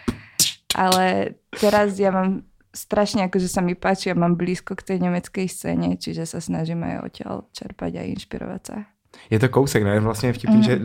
Ale 0.76 1.40
teraz 1.56 1.96
ja 1.96 2.12
mám 2.12 2.44
strašne 2.76 3.24
akože 3.24 3.48
sa 3.48 3.64
mi 3.64 3.72
páči 3.72 4.12
a 4.12 4.18
mám 4.20 4.36
blízko 4.36 4.76
k 4.76 4.92
tej 4.92 4.98
nemeckej 5.08 5.48
scéne, 5.48 5.96
čiže 5.96 6.28
sa 6.28 6.44
snažím 6.44 6.84
aj 6.84 7.08
odtiaľ 7.08 7.36
čerpať 7.56 7.92
a 7.96 8.02
inšpirovať 8.12 8.62
sa. 8.68 8.76
Je 9.30 9.38
to 9.38 9.48
kousek, 9.48 9.82
ne? 9.82 10.00
Vlastně 10.00 10.32
vtipný, 10.32 10.56
mm. 10.56 10.62
že 10.62 10.80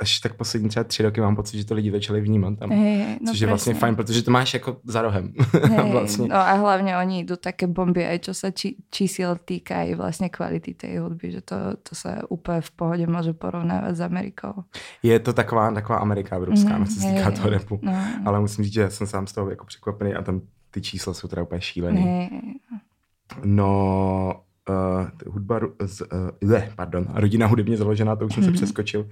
až 0.00 0.18
tak 0.18 0.34
poslední 0.34 0.68
třeba 0.68 0.84
tři 0.84 1.02
roky 1.02 1.20
mám 1.20 1.36
pocit, 1.36 1.58
že 1.58 1.64
to 1.64 1.74
lidi 1.74 1.90
začali 1.90 2.20
vnímat 2.20 2.58
tam. 2.58 2.70
Hey, 2.70 3.18
no 3.20 3.32
což 3.32 3.40
je 3.40 3.46
vlastně 3.46 3.74
fajn, 3.74 3.96
protože 3.96 4.22
to 4.22 4.30
máš 4.30 4.54
jako 4.54 4.76
za 4.84 5.02
rohem. 5.02 5.32
Hey, 5.70 5.92
vlastně. 5.92 6.28
No 6.28 6.36
a 6.36 6.52
hlavně 6.52 6.98
oni 6.98 7.24
jdou 7.24 7.36
také 7.36 7.66
bomby, 7.66 8.06
aj 8.06 8.18
čo 8.18 8.34
sa 8.34 8.50
či, 8.50 8.76
čísiel 8.90 9.36
týka 9.44 9.82
i 9.82 9.94
vlastně 9.94 10.28
kvality 10.28 10.74
té 10.74 11.00
hudby, 11.00 11.30
že 11.32 11.40
to, 11.40 11.56
to 11.82 11.94
se 11.94 12.22
úplně 12.28 12.60
v 12.60 12.70
pohodě 12.70 13.06
může 13.06 13.32
porovnávat 13.32 13.96
s 13.96 14.00
Amerikou. 14.00 14.64
Je 15.02 15.18
to 15.20 15.32
taková, 15.32 15.70
taková 15.70 15.98
Amerika 15.98 16.36
evropská, 16.36 16.78
mm, 16.78 16.86
co 16.86 17.00
se 17.00 17.06
týká 17.06 17.30
toho 17.30 17.50
repu. 17.50 17.78
No. 17.82 17.92
Ale 18.24 18.40
musím 18.40 18.64
říct, 18.64 18.74
že 18.74 18.90
jsem 18.90 19.06
sám 19.06 19.26
z 19.26 19.32
toho 19.32 19.50
jako 19.50 19.64
překvapený 19.64 20.14
a 20.14 20.22
tam 20.22 20.40
ty 20.70 20.80
čísla 20.80 21.14
jsou 21.14 21.28
teda 21.28 21.42
úplně 21.42 21.60
šílený. 21.60 22.04
Ne. 22.04 22.30
No, 23.44 24.42
uh, 24.70 25.32
hudba, 25.32 25.60
z, 25.80 26.02
uh, 26.42 26.62
pardon, 26.76 27.06
rodina 27.14 27.46
hudebně 27.46 27.76
založená, 27.76 28.16
to 28.16 28.26
už 28.26 28.34
jsem 28.34 28.42
mm-hmm. 28.42 28.46
se 28.46 28.50
mhm. 28.50 28.56
přeskočil. 28.56 29.06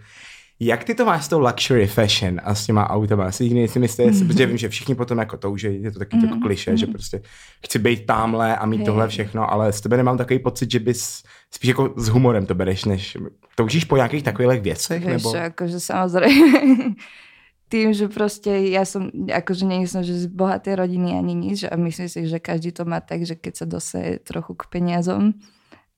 Jak 0.60 0.84
ty 0.84 0.94
to 0.94 1.04
máš 1.04 1.24
s 1.24 1.28
tou 1.28 1.40
luxury 1.40 1.86
fashion 1.86 2.40
a 2.44 2.54
s 2.54 2.66
těma 2.66 2.90
autama? 2.90 3.24
Já 3.24 3.32
si 3.32 3.44
nikdy 3.44 3.58
nejsem 3.58 3.82
jistý, 3.82 4.02
mm-hmm. 4.02 4.26
protože 4.26 4.46
vím, 4.46 4.56
že 4.56 4.68
všichni 4.68 4.94
potom 4.94 5.18
jako 5.18 5.36
to, 5.36 5.56
že 5.56 5.68
je 5.68 5.90
to 5.90 5.98
taky 5.98 6.16
mm-hmm. 6.16 6.24
jako 6.24 6.40
kliše, 6.40 6.70
mm-hmm. 6.70 6.76
že 6.76 6.86
mhm. 6.86 6.92
prostě 6.92 7.22
chci 7.66 7.78
být 7.78 8.06
tamhle 8.06 8.56
a 8.56 8.66
mít 8.66 8.76
hey. 8.76 8.86
tohle 8.86 9.08
všechno, 9.08 9.52
ale 9.52 9.72
s 9.72 9.80
tebe 9.80 9.96
nemám 9.96 10.18
takový 10.18 10.38
pocit, 10.38 10.70
že 10.70 10.78
bys 10.78 11.22
spíš 11.50 11.68
jako 11.68 11.94
s 11.96 12.08
humorem 12.08 12.46
to 12.46 12.54
bereš, 12.54 12.84
než 12.84 13.16
toužíš 13.54 13.84
po 13.84 13.96
nějakých 13.96 14.22
takových 14.22 14.60
věcech? 14.60 15.06
Víš, 15.06 15.12
nebo? 15.12 15.36
jakože 15.36 15.80
samozřejmě 15.80 16.94
tým, 17.68 17.92
že 17.92 18.08
proste 18.08 18.72
ja 18.72 18.88
som, 18.88 19.12
akože 19.12 19.64
nie 19.68 19.84
som, 19.84 20.00
že 20.00 20.16
z 20.16 20.26
bohatej 20.32 20.80
rodiny 20.80 21.14
ani 21.14 21.36
nič 21.36 21.68
a 21.68 21.76
myslím 21.76 22.08
si, 22.08 22.24
že 22.24 22.40
každý 22.40 22.72
to 22.72 22.88
má 22.88 23.04
tak, 23.04 23.28
že 23.28 23.36
keď 23.36 23.64
sa 23.64 23.66
dosaje 23.68 24.18
trochu 24.24 24.56
k 24.56 24.68
peniazom 24.72 25.36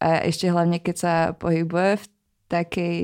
a 0.03 0.27
ešte 0.27 0.51
hlavne 0.51 0.83
keď 0.83 0.97
sa 0.99 1.15
pohybuje 1.39 2.03
v 2.03 2.07
takej 2.51 2.97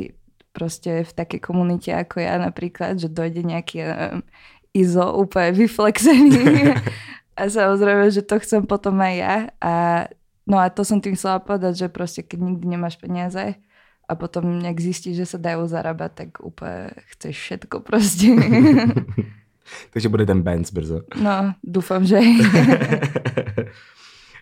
proste 0.51 1.05
v 1.05 1.13
takej 1.13 1.41
komunite 1.45 1.95
ako 1.95 2.19
ja 2.19 2.41
napríklad, 2.43 2.99
že 2.99 3.13
dojde 3.13 3.47
nejaký 3.47 3.79
um, 3.87 4.25
IZO 4.77 5.07
úplne 5.17 5.57
vyflexený. 5.57 6.75
A 7.37 7.53
samozrejme, 7.53 8.09
že 8.09 8.25
to 8.25 8.41
chcem 8.41 8.65
potom 8.65 8.97
aj 8.97 9.15
ja 9.21 9.37
a 9.61 9.75
no 10.49 10.57
a 10.57 10.73
to 10.73 10.89
som 10.89 11.05
tým 11.05 11.21
chcela 11.21 11.37
povedať, 11.37 11.85
že 11.85 11.93
proste 11.93 12.25
keď 12.25 12.41
nikdy 12.41 12.65
nemáš 12.65 12.97
peniaze, 12.97 13.61
a 14.09 14.15
potom 14.15 14.63
nejak 14.63 14.81
zistí, 14.81 15.15
že 15.15 15.27
sa 15.27 15.39
dajú 15.39 15.67
zarábať, 15.67 16.11
tak 16.15 16.31
úplne 16.39 16.95
chceš 17.15 17.35
všetko 17.37 17.83
proste. 17.83 18.39
Takže 19.93 20.09
bude 20.09 20.27
ten 20.27 20.43
Benz 20.43 20.71
brzo. 20.71 21.03
No, 21.19 21.55
doufám, 21.63 22.07
že. 22.07 22.19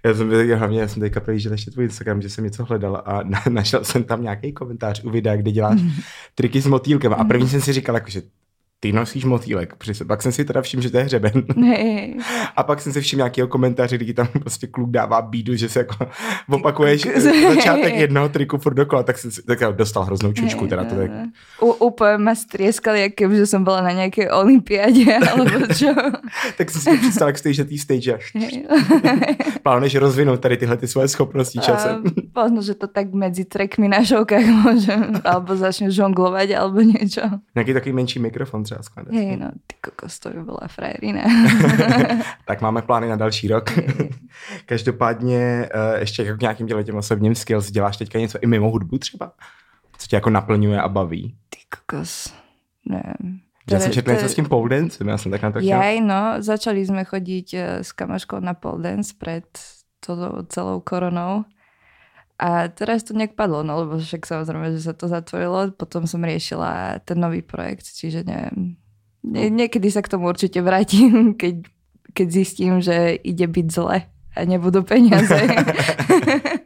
já 0.04 0.14
jsem 0.14 0.30
hlavně, 0.56 0.80
já 0.80 0.88
jsem 0.88 1.00
teďka 1.00 1.20
projížděl 1.20 1.52
ještě 1.52 1.70
tvůj 1.70 1.84
Instagram, 1.84 2.22
že 2.22 2.30
jsem 2.30 2.44
něco 2.44 2.64
hledal 2.64 3.02
a 3.06 3.22
na, 3.22 3.42
našel 3.48 3.84
jsem 3.84 4.04
tam 4.04 4.22
nějaký 4.22 4.52
komentář 4.52 5.04
u 5.04 5.10
videa, 5.10 5.36
kde 5.36 5.50
děláš 5.50 5.80
triky 6.34 6.60
s 6.60 6.66
motýlkem 6.66 7.14
a 7.14 7.24
první 7.24 7.48
jsem 7.48 7.60
si 7.60 7.72
říkal, 7.72 7.94
jako, 7.94 8.10
že 8.10 8.22
ty 8.84 8.92
nosíš 8.92 9.24
motýlek. 9.24 9.74
Pak 10.06 10.22
jsem 10.22 10.32
si 10.32 10.44
teda 10.44 10.62
všiml, 10.62 10.82
že 10.82 10.90
to 10.90 10.96
je 10.96 11.04
hřeben. 11.04 11.32
Ne. 11.56 12.08
A 12.56 12.62
pak 12.62 12.80
jsem 12.80 12.92
si 12.92 13.00
všiml 13.00 13.18
nějakého 13.18 13.48
komentáře, 13.48 13.98
kdy 13.98 14.14
tam 14.14 14.26
prostě 14.26 14.66
kluk 14.66 14.90
dává 14.90 15.22
bídu, 15.22 15.56
že 15.56 15.68
se 15.68 15.78
jako 15.78 15.94
opakuješ 16.48 17.02
začátek 17.48 17.94
jednoho 17.94 18.28
triku 18.28 18.58
furt 18.58 18.74
dokola, 18.74 19.02
tak 19.02 19.18
jsem 19.18 19.30
si 19.30 19.42
tak 19.42 19.58
dostal 19.76 20.04
hroznou 20.04 20.32
čučku. 20.32 20.66
Teda 20.66 20.84
to 20.84 20.94
tak. 20.94 21.10
U, 21.60 21.72
úplně 21.72 22.18
mě 22.18 22.36
strieskali, 22.36 23.00
jak 23.00 23.12
že 23.32 23.46
jsem 23.46 23.64
byla 23.64 23.80
na 23.80 23.92
nějaké 23.92 24.30
olympiádě, 24.30 25.16
alebo 25.16 25.74
čo. 25.74 25.94
tak 26.58 26.70
jsem 26.70 26.80
si 26.80 26.98
představil, 26.98 27.28
jak 27.28 27.38
stojíš 27.38 27.58
na 27.58 27.64
té 27.64 27.78
stage 27.78 28.18
plánuješ 29.62 29.94
rozvinout 29.94 30.40
tady 30.40 30.56
tyhle 30.56 30.76
ty 30.76 30.88
svoje 30.88 31.08
schopnosti 31.08 31.58
časem. 31.58 32.02
Možno, 32.36 32.62
že 32.62 32.74
to 32.74 32.86
tak 32.86 33.14
mezi 33.14 33.44
trackmi 33.44 33.88
na 33.88 34.04
šoukách 34.04 34.44
můžem, 34.44 35.20
alebo 35.24 35.56
začnu 35.56 35.90
žonglovat, 35.90 36.50
alebo 36.50 36.80
něco. 36.80 37.20
Nějaký 37.54 37.72
takový 37.72 37.92
menší 37.92 38.18
mikrofon 38.18 38.64
třeba 38.64 38.73
třeba 38.74 38.82
skládat. 38.82 39.14
Hej, 39.14 39.36
no, 39.36 39.50
ty 39.66 39.76
kokos, 39.80 40.18
to 40.18 40.30
by 40.30 40.42
byla 40.42 40.60
frajerina. 40.66 41.22
tak 42.46 42.60
máme 42.60 42.82
plány 42.82 43.08
na 43.08 43.16
další 43.16 43.48
rok. 43.48 43.70
Každopádně 44.66 45.68
uh, 45.74 46.00
ještě 46.00 46.22
jako 46.22 46.38
k 46.38 46.40
nějakým 46.40 46.66
těm 46.66 46.96
osobním 46.96 47.34
skills, 47.34 47.70
děláš 47.70 47.96
teďka 47.96 48.18
něco 48.18 48.38
i 48.42 48.46
mimo 48.46 48.70
hudbu 48.70 48.98
třeba? 48.98 49.32
Co 49.98 50.06
tě 50.06 50.16
jako 50.16 50.30
naplňuje 50.30 50.80
a 50.80 50.88
baví? 50.88 51.36
Ty 51.48 51.58
kokos, 51.76 52.34
ne. 52.86 53.14
Já 53.70 53.80
jsem 53.80 53.92
četl 53.92 54.10
něco 54.10 54.28
s 54.28 54.34
tím 54.34 54.44
pole 54.44 54.68
dancem, 54.68 55.08
já 55.08 55.18
jsem 55.18 55.32
tak 55.32 55.42
na 55.42 55.50
to 55.50 55.58
chtěl. 55.58 55.70
Jaj, 55.70 56.00
no, 56.00 56.34
začali 56.38 56.86
jsme 56.86 57.04
chodit 57.04 57.46
eh, 57.54 57.84
s 57.84 57.92
kamaškou 57.92 58.40
na 58.40 58.54
pole 58.54 58.82
dance 58.82 59.14
před 59.18 59.58
celou 60.48 60.80
koronou. 60.80 61.44
A 62.34 62.66
teraz 62.66 63.06
to 63.06 63.14
nejak 63.14 63.38
padlo, 63.38 63.62
no 63.62 63.86
lebo 63.86 64.02
však 64.02 64.26
samozrejme, 64.26 64.74
že 64.74 64.82
sa 64.82 64.94
to 64.94 65.06
zatvorilo. 65.06 65.70
Potom 65.70 66.10
som 66.10 66.18
riešila 66.18 66.98
ten 67.06 67.22
nový 67.22 67.46
projekt, 67.46 67.86
čiže 67.86 68.26
neviem, 68.26 68.74
Nie, 69.22 69.48
niekedy 69.48 69.86
sa 69.88 70.02
k 70.02 70.10
tomu 70.10 70.28
určite 70.28 70.58
vrátim, 70.58 71.32
keď, 71.40 71.62
keď 72.10 72.26
zistím, 72.28 72.82
že 72.82 73.14
ide 73.22 73.46
byť 73.46 73.66
zle 73.70 73.96
a 74.34 74.38
nebudú 74.42 74.82
peniaze. 74.82 75.38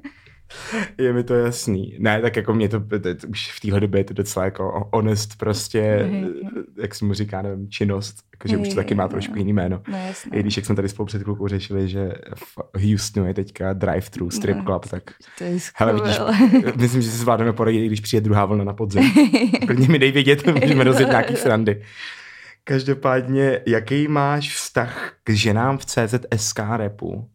Je 0.99 1.13
mi 1.13 1.25
to 1.25 1.35
jasný. 1.35 1.97
Ne, 1.99 2.21
tak 2.21 2.37
jako 2.37 2.55
mě 2.55 2.69
to, 2.69 2.81
to, 2.81 2.99
to 2.99 3.29
už 3.29 3.53
v 3.53 3.61
téhle 3.61 3.81
době 3.81 4.01
je 4.01 4.05
to 4.05 4.15
docela 4.15 4.45
jako 4.45 4.89
honest 4.93 5.39
prostě, 5.39 6.11
jak 6.83 6.95
se 6.95 7.05
mu 7.05 7.15
říká, 7.15 7.43
nevím, 7.43 7.71
činnost, 7.71 8.17
jakože 8.35 8.57
už 8.57 8.69
to 8.69 8.75
taky 8.75 8.95
má 8.95 9.09
trošku 9.09 9.39
jiný 9.39 9.53
jméno. 9.53 9.83
No. 9.89 9.99
I 10.33 10.41
když, 10.41 10.57
jak 10.57 10.67
jsme 10.67 10.75
tady 10.75 10.89
spolu 10.89 11.07
před 11.07 11.23
chvilkou 11.23 11.49
řešili, 11.49 11.89
že 11.89 12.13
v 12.35 12.91
Houstonu 12.91 13.27
je 13.27 13.35
teďka 13.35 13.73
drive-thru 13.73 14.31
strip 14.31 14.57
No, 14.57 14.65
club, 14.65 14.87
tak 14.87 15.03
To 15.39 15.45
je 15.45 15.59
hele, 15.75 15.95
vidíš, 15.95 16.19
myslím, 16.77 17.03
že 17.03 17.11
si 17.11 17.17
zvládneme 17.17 17.53
poradit, 17.53 17.85
i 17.85 17.87
když 17.87 18.01
přijde 18.01 18.21
druhá 18.21 18.45
vlna 18.45 18.65
na 18.65 18.73
podzim. 18.73 19.03
Klidně 19.67 19.89
mi 19.89 19.99
dej 19.99 20.13
vědět, 20.13 20.47
můžeme 20.61 20.85
rozjet 20.85 21.09
nějaký 21.09 21.37
srandy. 21.37 21.83
Každopádně, 22.65 23.61
jaký 23.67 24.09
máš 24.09 24.55
vztah 24.55 25.13
k 25.25 25.31
ženám 25.31 25.79
v 25.79 25.85
CZSK 25.85 26.59
repu? 26.77 27.29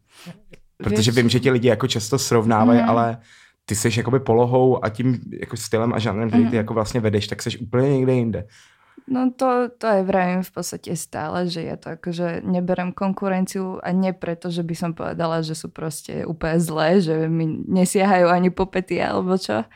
Protože 0.84 1.12
vím, 1.12 1.30
že 1.30 1.40
ti 1.40 1.52
lidi 1.52 1.68
jako 1.68 1.88
často 1.88 2.20
srovnávají, 2.20 2.80
Mhm. 2.80 2.90
ale 2.90 3.18
ty 3.66 3.76
jsi 3.76 3.90
jakoby 3.98 4.20
polohou 4.20 4.86
a 4.86 4.90
tím 4.90 5.20
jako 5.40 5.58
stylem 5.58 5.94
a 5.94 6.00
žánrem, 6.00 6.30
který 6.30 6.44
ty 6.44 6.48
Mhm. 6.48 6.56
jako 6.56 6.74
vlastně 6.74 7.00
vedeš, 7.00 7.28
tak 7.28 7.42
jsi 7.42 7.58
úplně 7.58 7.90
někde 7.98 8.14
jinde. 8.14 8.44
No 9.08 9.32
to, 9.36 9.70
to 9.78 9.88
aj 9.88 10.04
vravím 10.04 10.44
v 10.48 10.52
podstate 10.52 10.96
stále, 10.96 11.50
že 11.52 11.60
je 11.62 11.76
to 11.76 11.90
ako, 11.90 12.10
že 12.16 12.28
neberem 12.46 12.96
konkurenciu 12.96 13.82
a 13.84 13.92
nie 13.92 14.14
preto, 14.16 14.48
že 14.48 14.64
by 14.64 14.76
som 14.80 14.92
povedala, 14.96 15.44
že 15.44 15.60
sú 15.60 15.68
proste 15.68 16.24
úplne 16.24 16.56
zlé, 16.64 17.02
že 17.04 17.28
mi 17.28 17.44
nesiahajú 17.68 18.32
ani 18.32 18.48
po 18.48 18.64
pety 18.64 19.04
alebo 19.04 19.36
čo. 19.36 19.68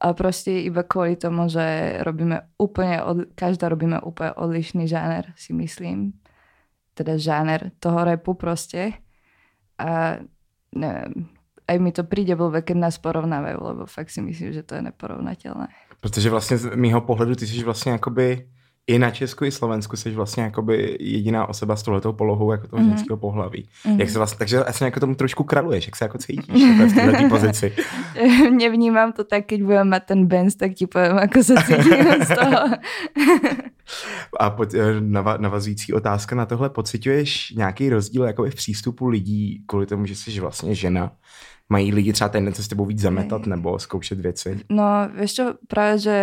A 0.00 0.06
proste 0.16 0.64
iba 0.64 0.80
kvôli 0.80 1.20
tomu, 1.20 1.44
že 1.52 2.00
robíme 2.08 2.40
úplne, 2.56 3.04
od, 3.04 3.28
každá 3.36 3.68
robíme 3.68 4.00
úplne 4.00 4.32
odlišný 4.32 4.88
žáner, 4.88 5.28
si 5.36 5.52
myslím. 5.52 6.16
Teda 6.96 7.20
žáner 7.20 7.76
toho 7.84 8.00
repu 8.00 8.32
proste. 8.32 8.96
A 9.76 10.24
neviem, 10.74 11.28
aj 11.68 11.78
mi 11.78 11.92
to 11.92 12.02
príde 12.02 12.34
blbé, 12.34 12.62
keď 12.62 12.76
nás 12.90 12.98
porovnávajú, 12.98 13.58
lebo 13.62 13.82
fakt 13.86 14.10
si 14.10 14.18
myslím, 14.22 14.52
že 14.52 14.62
to 14.62 14.74
je 14.74 14.82
neporovnateľné. 14.82 15.68
Protože 16.00 16.30
vlastně 16.30 16.58
z 16.58 16.76
mýho 16.76 17.00
pohledu 17.00 17.34
ty 17.34 17.46
jsi 17.46 17.64
vlastně 17.64 17.92
jakoby 17.92 18.48
i 18.90 18.98
na 18.98 19.10
Česku, 19.10 19.44
i 19.44 19.50
Slovensku 19.50 19.96
jsi 19.96 20.10
vlastně 20.10 20.42
jakoby 20.42 20.96
jediná 21.00 21.46
osoba 21.48 21.76
s 21.76 21.82
touhletou 21.82 22.12
polohou 22.12 22.52
jako 22.52 22.66
toho 22.68 22.82
Mhm. 22.82 22.90
mm-hmm. 22.90 22.96
ženského 22.96 23.16
pohlaví. 23.16 23.68
Mhm. 23.84 23.94
Mm-hmm. 23.94 24.00
Jak 24.00 24.10
se 24.10 24.18
vlastně, 24.18 24.38
takže 24.38 24.64
asi 24.64 24.84
jako 24.84 25.00
tomu 25.00 25.14
trošku 25.14 25.44
kraluješ, 25.44 25.86
jak 25.86 25.96
se 25.96 26.04
jako 26.04 26.18
cítíš 26.18 26.62
takhle 26.62 26.86
v 26.86 26.94
této 26.94 27.28
pozici. 27.28 27.72
Nevnímam 28.58 29.12
to 29.12 29.24
tak, 29.24 29.46
keď 29.46 29.62
budem 29.62 29.88
mať 29.88 30.02
ten 30.04 30.26
Benz, 30.26 30.56
tak 30.56 30.74
ti 30.74 30.86
poviem, 30.90 31.18
ako 31.22 31.38
sa 31.44 31.54
cítim 31.62 32.02
z 32.26 32.30
toho. 32.34 32.58
A 34.40 34.50
pod, 34.50 34.74
eh, 34.74 35.00
nava, 35.00 35.36
navazující 35.36 35.92
otázka 35.92 36.36
na 36.36 36.46
tohle, 36.46 36.70
pociťuješ 36.70 37.50
nějaký 37.50 37.90
rozdíl 37.90 38.24
jakoby 38.24 38.50
v 38.50 38.54
přístupu 38.54 39.08
lidí 39.08 39.62
kvůli 39.66 39.86
tomu, 39.86 40.06
že 40.06 40.16
jsi 40.16 40.40
vlastně 40.40 40.74
žena? 40.74 41.12
Mají 41.68 41.92
lidi 41.92 42.12
třeba 42.12 42.28
tendence 42.28 42.62
s 42.62 42.68
tebou 42.68 42.86
víc 42.86 43.00
zametat 43.00 43.46
nebo 43.46 43.78
zkoušet 43.78 44.20
věci? 44.20 44.60
No, 44.70 45.08
vieš 45.14 45.32
čo, 45.34 45.44
práve, 45.68 45.98
že 45.98 46.16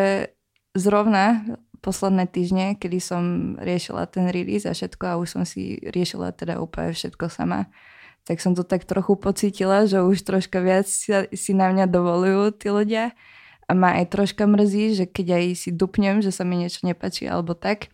zrovna 0.77 1.41
posledné 1.79 2.27
týždne, 2.27 2.75
kedy 2.75 2.97
som 3.01 3.53
riešila 3.59 4.09
ten 4.09 4.29
release 4.29 4.67
a 4.67 4.73
všetko 4.73 5.03
a 5.05 5.19
už 5.21 5.27
som 5.37 5.43
si 5.45 5.81
riešila 5.81 6.33
teda 6.33 6.57
úplne 6.57 6.93
všetko 6.93 7.29
sama, 7.29 7.69
tak 8.27 8.43
som 8.43 8.51
to 8.51 8.67
tak 8.67 8.83
trochu 8.83 9.15
pocítila, 9.15 9.87
že 9.87 10.03
už 10.03 10.27
troška 10.27 10.59
viac 10.59 10.87
si, 10.87 11.51
na 11.55 11.71
mňa 11.71 11.87
dovolujú 11.87 12.59
tí 12.59 12.67
ľudia. 12.67 13.15
A 13.67 13.75
ma 13.75 13.99
aj 13.99 14.15
troška 14.15 14.47
mrzí, 14.47 14.95
že 14.95 15.05
keď 15.07 15.39
aj 15.39 15.45
si 15.55 15.69
dupnem, 15.75 16.23
že 16.23 16.31
sa 16.31 16.47
mi 16.47 16.55
niečo 16.59 16.87
nepačí 16.87 17.27
alebo 17.27 17.51
tak, 17.55 17.91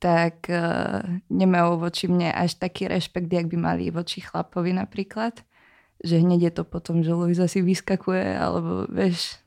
tak 0.00 0.48
uh, 0.48 1.04
nemajú 1.28 1.78
voči 1.78 2.08
mne 2.08 2.32
až 2.32 2.56
taký 2.56 2.88
rešpekt, 2.88 3.28
jak 3.28 3.48
by 3.48 3.56
mali 3.60 3.92
voči 3.92 4.24
chlapovi 4.24 4.72
napríklad. 4.76 5.40
Že 6.00 6.26
hneď 6.26 6.40
je 6.48 6.52
to 6.58 6.64
potom, 6.64 7.04
že 7.04 7.14
Luisa 7.14 7.46
si 7.46 7.62
vyskakuje, 7.62 8.34
alebo 8.34 8.88
vieš, 8.90 9.38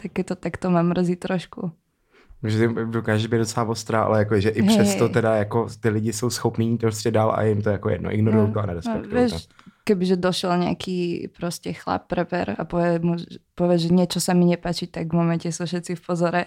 takéto, 0.00 0.34
tak 0.34 0.56
to 0.56 0.72
ma 0.72 0.80
mrzí 0.80 1.20
trošku. 1.20 1.74
Že 2.44 2.68
ty 2.68 2.74
dokážeš 2.74 3.26
být 3.26 3.38
docela 3.38 3.68
ostrá, 3.68 4.02
ale 4.02 4.18
jako, 4.18 4.40
že 4.40 4.48
i 4.48 4.62
Hej. 4.62 4.68
přesto 4.68 5.08
teda 5.08 5.36
jako 5.36 5.66
ty 5.80 5.88
lidi 5.88 6.12
jsou 6.12 6.30
schopní 6.30 6.78
to 6.78 6.86
prostě 6.86 7.10
dál 7.10 7.32
a 7.36 7.42
jim 7.42 7.62
to 7.62 7.70
jako 7.70 7.88
jedno, 7.88 8.14
ignorují 8.14 8.52
to 8.52 8.60
a 8.60 8.66
nerespektují 8.66 9.30
to. 9.30 9.36
kebyže 9.84 10.16
došiel 10.16 10.56
nejaký 10.56 11.28
proste 11.36 11.76
chlap, 11.76 12.08
preper 12.08 12.56
a 12.56 12.64
povie, 12.64 12.98
mu, 13.04 13.20
povie, 13.52 13.78
že 13.78 13.88
niečo 13.92 14.18
sa 14.18 14.32
mi 14.32 14.48
nepáči, 14.48 14.88
tak 14.88 15.12
v 15.12 15.20
momente 15.20 15.52
sú 15.52 15.68
všetci 15.68 16.00
v 16.00 16.02
pozore. 16.02 16.42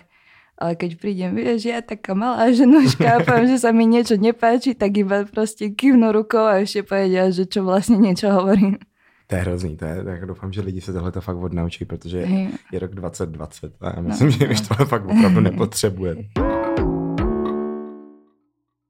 Ale 0.57 0.73
keď 0.73 0.97
prídem, 0.97 1.37
vieš, 1.37 1.69
ja 1.69 1.85
taká 1.85 2.17
malá 2.17 2.49
ženuška 2.49 3.05
a 3.05 3.21
poviem, 3.21 3.45
že 3.53 3.61
sa 3.61 3.69
mi 3.69 3.85
niečo 3.85 4.17
nepáči, 4.17 4.73
tak 4.73 4.97
iba 4.97 5.21
proste 5.29 5.69
kývnu 5.69 6.09
rukou 6.09 6.49
a 6.49 6.65
ešte 6.65 6.81
povedia, 6.81 7.29
že 7.29 7.45
čo 7.45 7.61
vlastne 7.61 8.01
niečo 8.01 8.33
hovorím. 8.33 8.81
To 9.27 9.35
je 9.35 9.41
hrozný, 9.41 9.77
to 9.77 9.85
je, 9.85 10.03
tak 10.03 10.25
doufám, 10.25 10.53
že 10.53 10.61
lidi 10.61 10.81
se 10.81 10.93
tohle 10.93 11.11
to 11.11 11.21
fakt 11.21 11.37
odnaučí, 11.37 11.85
protože 11.85 12.27
je 12.71 12.79
rok 12.79 12.95
2020 12.95 13.73
a 13.81 13.95
já 13.95 14.01
myslím, 14.01 14.31
že 14.31 14.47
už 14.47 14.61
tohle 14.61 14.85
fakt 14.85 15.05
opravdu 15.05 15.39
nepotřebuje. 15.41 16.15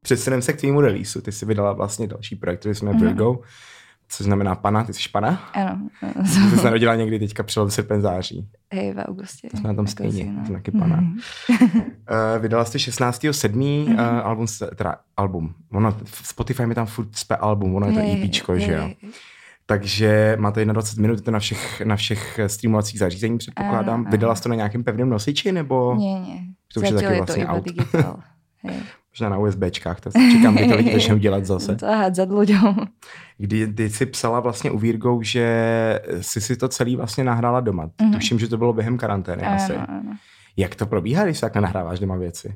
Přesuneme 0.04 0.42
se 0.42 0.54
k 0.54 0.60
tvýmu 0.60 0.82
releaseu. 0.82 1.22
Ty 1.22 1.32
jsi 1.32 1.46
vydala 1.46 1.74
vlastně 1.74 2.08
další 2.08 2.36
projekt, 2.36 2.60
který 2.60 2.76
jmenuje 2.82 2.96
Mhm. 2.98 3.08
Virgo, 3.08 3.40
což 4.10 4.26
znamená 4.26 4.56
pana. 4.56 4.84
Ty 4.84 4.94
jsi 4.94 5.10
pana? 5.10 5.50
Áno. 5.54 5.88
Ty 6.24 6.58
jsi 6.58 6.64
narodila 6.66 6.96
někdy 6.96 7.20
teďka 7.20 7.44
přelom 7.44 7.72
srpen 7.72 8.02
září. 8.02 8.48
Hej, 8.74 8.94
v 8.94 8.98
auguste. 8.98 9.48
To 9.50 9.58
jsme 9.58 9.68
na 9.70 9.76
tom 9.76 9.86
Ako 9.86 9.92
stejně, 9.92 10.26
no. 10.34 10.54
taky 10.54 10.72
pana. 10.72 10.96
Mhm. 11.02 11.18
Uh, 11.82 12.42
vydala 12.42 12.66
jste 12.66 12.78
16.7. 12.78 13.86
Mhm. 13.86 13.94
Uh, 13.94 14.00
album, 14.02 14.46
teda 14.76 14.96
album. 15.18 15.54
Ono, 15.72 15.98
Spotify 16.24 16.66
mi 16.66 16.76
tam 16.76 16.86
furt 16.86 17.16
spe 17.16 17.36
album, 17.36 17.76
ono 17.76 17.88
je 17.88 17.94
to 17.94 18.00
EPčko, 18.00 18.60
že 18.60 18.72
jo? 18.74 18.82
hej. 18.84 18.96
Takže 19.68 20.40
máte 20.40 20.66
21 20.66 21.02
minut, 21.02 21.20
je 21.20 21.22
to 21.22 21.32
na 21.32 21.40
všech, 21.40 21.82
na 21.82 21.96
všech 21.96 22.40
streamovacích 22.48 23.00
zařízeních, 23.00 23.40
předpokládám. 23.40 24.00
Áno, 24.02 24.12
Vydala 24.12 24.36
jsi 24.36 24.44
to 24.44 24.50
na 24.50 24.56
nějakém 24.56 24.84
pevném 24.84 25.10
nosiči, 25.10 25.52
nebo 25.52 25.96
Nie, 26.00 26.20
nie. 26.20 26.40
To 26.74 26.80
už 26.80 26.90
je 26.90 26.96
Zatiaľ 26.96 27.26
taky 27.26 27.44
je 27.44 27.86
to 27.92 28.08
out. 28.08 28.24
možná 29.18 29.30
na 29.30 29.38
USBčkách, 29.38 30.00
to 30.00 30.10
čekám, 30.12 30.56
kdy 30.56 30.68
to 30.68 30.76
lidi 30.76 30.94
začnou 30.94 31.18
dělat 31.18 31.46
zase. 31.46 31.76
To 31.76 31.86
hádzať 31.86 32.30
ľuďom. 32.30 32.74
Kdy 33.38 33.68
ty 33.68 33.90
si 33.90 34.06
psala 34.06 34.40
vlastně 34.40 34.72
u 34.72 34.78
Virgou, 34.78 35.22
že 35.22 35.46
jsi 36.22 36.42
si 36.42 36.56
to 36.56 36.68
celý 36.68 36.96
vlastně 36.96 37.24
nahrála 37.24 37.60
doma. 37.60 37.90
Mhm. 38.02 38.14
Tuším, 38.14 38.40
že 38.40 38.48
to 38.48 38.58
bylo 38.58 38.74
během 38.74 38.98
karantény 38.98 39.42
asi. 39.44 39.74
Áno, 39.74 39.86
áno. 39.90 40.12
Jak 40.58 40.76
to 40.76 40.86
probíhá, 40.86 41.26
když 41.26 41.40
takhle 41.40 41.62
nahráváš 41.62 42.00
doma 42.00 42.16
věci? 42.16 42.56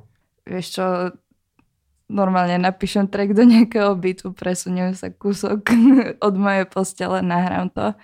Vieš 0.50 0.70
čo, 0.70 0.84
normálne 2.12 2.60
napíšem 2.60 3.08
track 3.08 3.32
do 3.32 3.48
nejakého 3.48 3.96
bytu, 3.96 4.36
presuniem 4.36 4.92
sa 4.92 5.08
kúsok 5.08 5.64
od 6.28 6.36
mojej 6.36 6.68
postele, 6.68 7.24
nahrám 7.24 7.72
to 7.72 7.96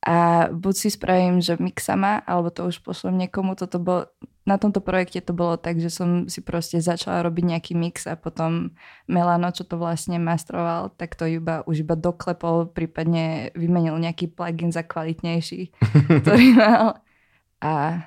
a 0.00 0.48
buď 0.48 0.74
si 0.76 0.88
spravím, 0.88 1.44
že 1.44 1.60
mix 1.60 1.84
sama, 1.84 2.24
alebo 2.24 2.48
to 2.48 2.64
už 2.64 2.80
pošlem 2.80 3.20
niekomu. 3.20 3.52
Toto 3.52 3.76
bolo, 3.76 4.08
na 4.48 4.56
tomto 4.56 4.80
projekte 4.80 5.20
to 5.20 5.36
bolo 5.36 5.60
tak, 5.60 5.76
že 5.76 5.92
som 5.92 6.24
si 6.24 6.40
proste 6.40 6.80
začala 6.80 7.20
robiť 7.20 7.44
nejaký 7.44 7.72
mix 7.76 8.08
a 8.08 8.16
potom 8.16 8.72
Melano, 9.04 9.52
čo 9.52 9.68
to 9.68 9.76
vlastne 9.76 10.16
mastroval, 10.16 10.88
tak 10.96 11.20
to 11.20 11.28
iba, 11.28 11.60
už 11.68 11.84
iba 11.84 12.00
doklepol, 12.00 12.72
prípadne 12.72 13.52
vymenil 13.52 14.00
nejaký 14.00 14.32
plugin 14.32 14.72
za 14.72 14.88
kvalitnejší, 14.88 15.68
ktorý 16.24 16.46
mal. 16.56 17.04
A 17.60 18.00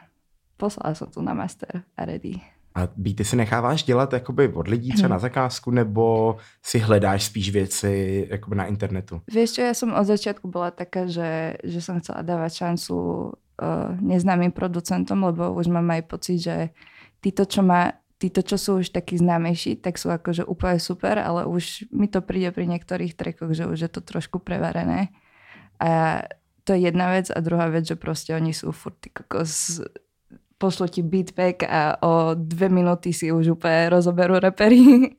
poslala 0.58 0.98
som 0.98 1.14
to 1.14 1.22
na 1.22 1.38
master 1.38 1.86
a 1.94 2.10
ready. 2.10 2.53
A 2.75 2.89
beaty 2.98 3.25
si 3.25 3.36
necháváš 3.36 3.84
dělat 3.84 4.13
jakoby 4.13 4.48
od 4.53 4.68
lidí 4.68 4.89
třeba 4.89 5.08
Mhm. 5.08 5.13
na 5.15 5.20
zakázku, 5.20 5.72
nebo 5.72 6.36
si 6.63 6.80
hledáš 6.80 7.24
spíš 7.24 7.50
věci 7.51 8.27
jakoby 8.32 8.56
na 8.56 8.65
internetu? 8.65 9.22
Vieš 9.30 9.51
čo, 9.58 9.62
ja 9.62 9.74
som 9.77 9.94
od 9.94 10.10
začiatku 10.10 10.50
bola 10.50 10.74
taká, 10.74 11.06
že, 11.06 11.62
že 11.63 11.80
som 11.86 12.01
chcela 12.01 12.25
dávať 12.25 12.65
šancu 12.65 12.96
uh, 12.96 13.94
neznámym 14.01 14.50
producentom, 14.51 15.22
lebo 15.22 15.53
už 15.53 15.70
mám 15.70 15.86
aj 15.94 16.01
pocit, 16.10 16.38
že 16.42 16.56
títo, 17.22 17.46
čo 17.46 17.62
má 17.62 17.94
títo, 18.18 18.42
čo 18.42 18.58
sú 18.58 18.80
už 18.82 18.89
takí 18.89 19.20
známejší, 19.20 19.84
tak 19.84 20.00
sú 20.00 20.08
akože 20.10 20.48
úplne 20.48 20.80
super, 20.80 21.20
ale 21.20 21.44
už 21.46 21.92
mi 21.92 22.08
to 22.08 22.24
príde 22.24 22.56
pri 22.56 22.65
niektorých 22.72 23.13
trekoch, 23.13 23.51
že 23.51 23.68
už 23.68 23.80
je 23.86 23.92
to 23.92 24.01
trošku 24.01 24.39
prevarené. 24.39 25.12
A 25.77 26.24
to 26.63 26.72
je 26.74 26.88
jedna 26.88 27.12
vec 27.12 27.27
a 27.27 27.38
druhá 27.44 27.68
vec, 27.68 27.84
že 27.84 28.00
proste 28.00 28.32
oni 28.32 28.56
sú 28.56 28.72
furt 28.72 28.96
ty 29.03 29.12
kokos 29.12 29.84
pošlo 30.63 30.88
ti 30.88 31.03
beatpack 31.03 31.67
a 31.67 32.00
o 32.00 32.39
dve 32.39 32.72
minúty 32.72 33.12
si 33.12 33.27
už 33.36 33.60
úplne 33.60 33.91
rozoberú 33.91 34.39
repery. 34.39 35.12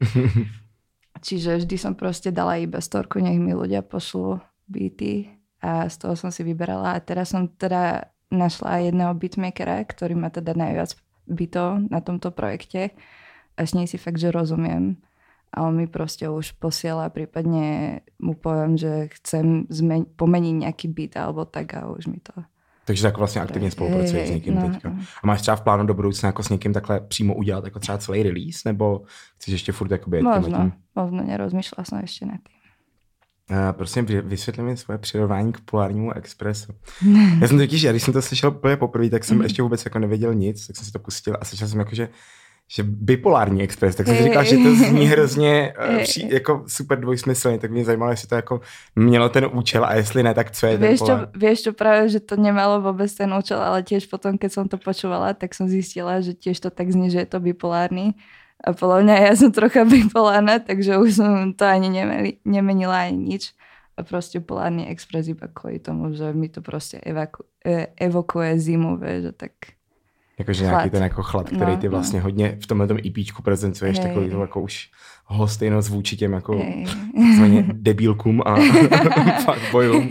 Čiže 1.26 1.60
vždy 1.60 1.76
som 1.76 1.92
proste 1.92 2.32
dala 2.32 2.56
iba 2.56 2.80
storku, 2.80 3.20
nech 3.20 3.36
mi 3.36 3.52
ľudia 3.52 3.84
pošlú 3.84 4.40
beaty 4.64 5.28
a 5.60 5.84
z 5.92 6.00
toho 6.00 6.16
som 6.16 6.32
si 6.32 6.40
vyberala. 6.40 6.96
A 6.96 7.04
teraz 7.04 7.36
som 7.36 7.44
teda 7.44 8.08
našla 8.32 8.88
jedného 8.88 9.12
beatmakera, 9.12 9.84
ktorý 9.84 10.16
má 10.16 10.32
teda 10.32 10.56
najviac 10.56 10.96
beatov 11.28 11.84
na 11.92 12.00
tomto 12.00 12.32
projekte 12.32 12.96
a 13.60 13.68
s 13.68 13.76
nej 13.76 13.84
si 13.84 14.00
fakt, 14.00 14.16
že 14.16 14.32
rozumiem. 14.32 14.96
A 15.54 15.62
on 15.68 15.76
mi 15.76 15.86
proste 15.86 16.26
už 16.26 16.56
posiela, 16.58 17.12
prípadne 17.12 18.00
mu 18.18 18.34
poviem, 18.34 18.74
že 18.74 19.12
chcem 19.20 19.70
zmen- 19.70 20.08
pomeniť 20.18 20.54
nejaký 20.66 20.86
beat 20.90 21.14
alebo 21.14 21.46
tak 21.46 21.76
a 21.78 21.86
už 21.86 22.10
mi 22.10 22.18
to 22.18 22.34
Takže 22.84 23.02
tak 23.02 23.16
vlastně 23.18 23.40
aktivně 23.40 23.70
spolupracuješ 23.70 24.28
s 24.28 24.30
někým 24.30 24.54
no, 24.54 24.68
teďka. 24.70 24.88
no. 24.88 24.96
A 25.22 25.26
máš 25.26 25.40
třeba 25.40 25.56
v 25.56 25.60
plánu 25.60 25.86
do 25.86 25.94
budoucna 25.94 26.26
jako 26.26 26.42
s 26.42 26.48
někým 26.48 26.72
takhle 26.72 27.00
přímo 27.00 27.34
udělat 27.34 27.64
jako 27.64 27.78
třeba 27.80 27.98
celý 27.98 28.22
release, 28.22 28.60
nebo 28.64 29.02
chceš 29.36 29.52
ještě 29.52 29.72
furt 29.72 29.90
jakoby 29.90 30.22
Možno, 30.22 30.58
tím? 30.58 30.72
možno, 30.94 31.20
nerozmýšľala 31.26 31.84
som 31.84 31.98
ešte 32.04 32.22
nad 32.28 32.38
tým. 32.38 32.54
Uh, 33.50 33.72
prosím, 33.76 34.06
vy- 34.06 34.22
vysvětli 34.22 34.62
mi 34.62 34.76
svoje 34.76 34.98
přirovnání 34.98 35.52
k 35.52 35.60
polárnímu 35.60 36.12
expresu. 36.12 36.72
Já 37.40 37.48
jsem 37.48 37.58
totiž, 37.58 37.82
já 37.82 37.92
když 37.92 38.02
jsem 38.02 38.12
to 38.14 38.22
slyšel 38.22 38.50
úplně 38.50 38.76
poprvé, 38.76 39.10
tak 39.10 39.24
jsem 39.24 39.42
ještě 39.42 39.62
vůbec 39.62 39.84
jako 39.84 39.98
nevěděl 39.98 40.34
nic, 40.34 40.66
tak 40.66 40.76
jsem 40.76 40.84
si 40.84 40.92
to 40.92 40.98
pustil 40.98 41.36
a 41.40 41.44
slyšel 41.44 41.68
jsem 41.68 41.78
jako, 41.78 41.94
že 41.94 42.08
že 42.68 42.82
bipolární 42.82 43.62
expres, 43.62 43.96
tak 43.96 44.06
jsem 44.06 44.16
si 44.16 44.22
říkal, 44.22 44.44
že 44.44 44.56
to 44.56 44.74
zní 44.74 45.06
hrozně 45.06 45.74
uh, 45.90 45.98
při, 45.98 46.28
jako 46.30 46.64
super 46.66 47.00
dvojsmyslně, 47.00 47.58
tak 47.58 47.70
mě 47.70 47.84
zajímalo, 47.84 48.10
jestli 48.10 48.28
to 48.28 48.34
jako 48.34 48.60
mělo 48.96 49.28
ten 49.28 49.48
účel 49.52 49.84
a 49.84 49.94
jestli 49.94 50.22
ne, 50.22 50.34
tak 50.34 50.50
co 50.50 50.66
je 50.66 50.78
ten 50.78 50.88
Vieš 50.88 50.98
čo, 50.98 51.06
polár. 51.06 51.28
vieš 51.36 51.58
čo, 51.62 51.72
práve, 51.72 52.08
že 52.08 52.20
to 52.24 52.40
nemalo 52.40 52.80
vôbec 52.80 53.12
ten 53.12 53.28
účel, 53.28 53.60
ale 53.60 53.84
tiež 53.84 54.08
potom, 54.08 54.40
keď 54.40 54.50
som 54.52 54.64
to 54.64 54.80
počúvala, 54.80 55.36
tak 55.36 55.52
som 55.52 55.68
zistila, 55.68 56.24
že 56.24 56.32
tiež 56.32 56.56
to 56.56 56.72
tak 56.72 56.88
znie, 56.88 57.12
že 57.12 57.22
je 57.22 57.28
to 57.28 57.38
bipolárny. 57.38 58.16
A 58.64 58.72
podľa 58.72 58.98
mňa 59.04 59.16
ja 59.28 59.32
som 59.36 59.52
trocha 59.52 59.84
bipolárna, 59.84 60.56
takže 60.56 60.96
už 60.96 61.10
som 61.12 61.32
to 61.52 61.68
ani 61.68 61.92
nemeli, 61.92 62.40
nemenila 62.48 63.12
ani 63.12 63.36
nič. 63.36 63.52
A 63.94 64.02
proste 64.02 64.40
polárny 64.40 64.88
expres 64.90 65.28
iba 65.30 65.46
kvôli 65.46 65.78
tomu, 65.78 66.16
že 66.16 66.32
mi 66.34 66.48
to 66.50 66.64
proste 66.64 66.98
evaku, 67.04 67.44
e, 67.62 67.92
evokuje 68.00 68.56
zimu, 68.58 68.96
vieš, 68.96 69.30
že 69.30 69.32
tak... 69.36 69.52
Jakože 70.38 70.64
nějaký 70.64 70.80
Chlad. 70.80 70.92
ten 70.92 71.02
jako 71.02 71.22
chlad, 71.22 71.46
který 71.46 71.70
No, 71.70 71.76
ty 71.76 71.86
no. 71.86 71.90
vlastně 71.90 72.20
hodně 72.20 72.58
v 72.62 72.66
tomhle 72.66 72.86
tom 72.86 72.98
EPčku 73.06 73.42
prezentuješ, 73.42 73.98
Hej. 73.98 74.08
takový 74.08 74.30
to 74.30 74.40
jako 74.40 74.60
už 74.60 74.90
hostejnost 75.26 75.88
vůči 75.88 76.16
těm 76.16 76.32
jako 76.32 76.62
takzvaně 77.28 77.64
debílkům 77.72 78.42
a 78.46 78.56
fuckboyům. 79.44 80.10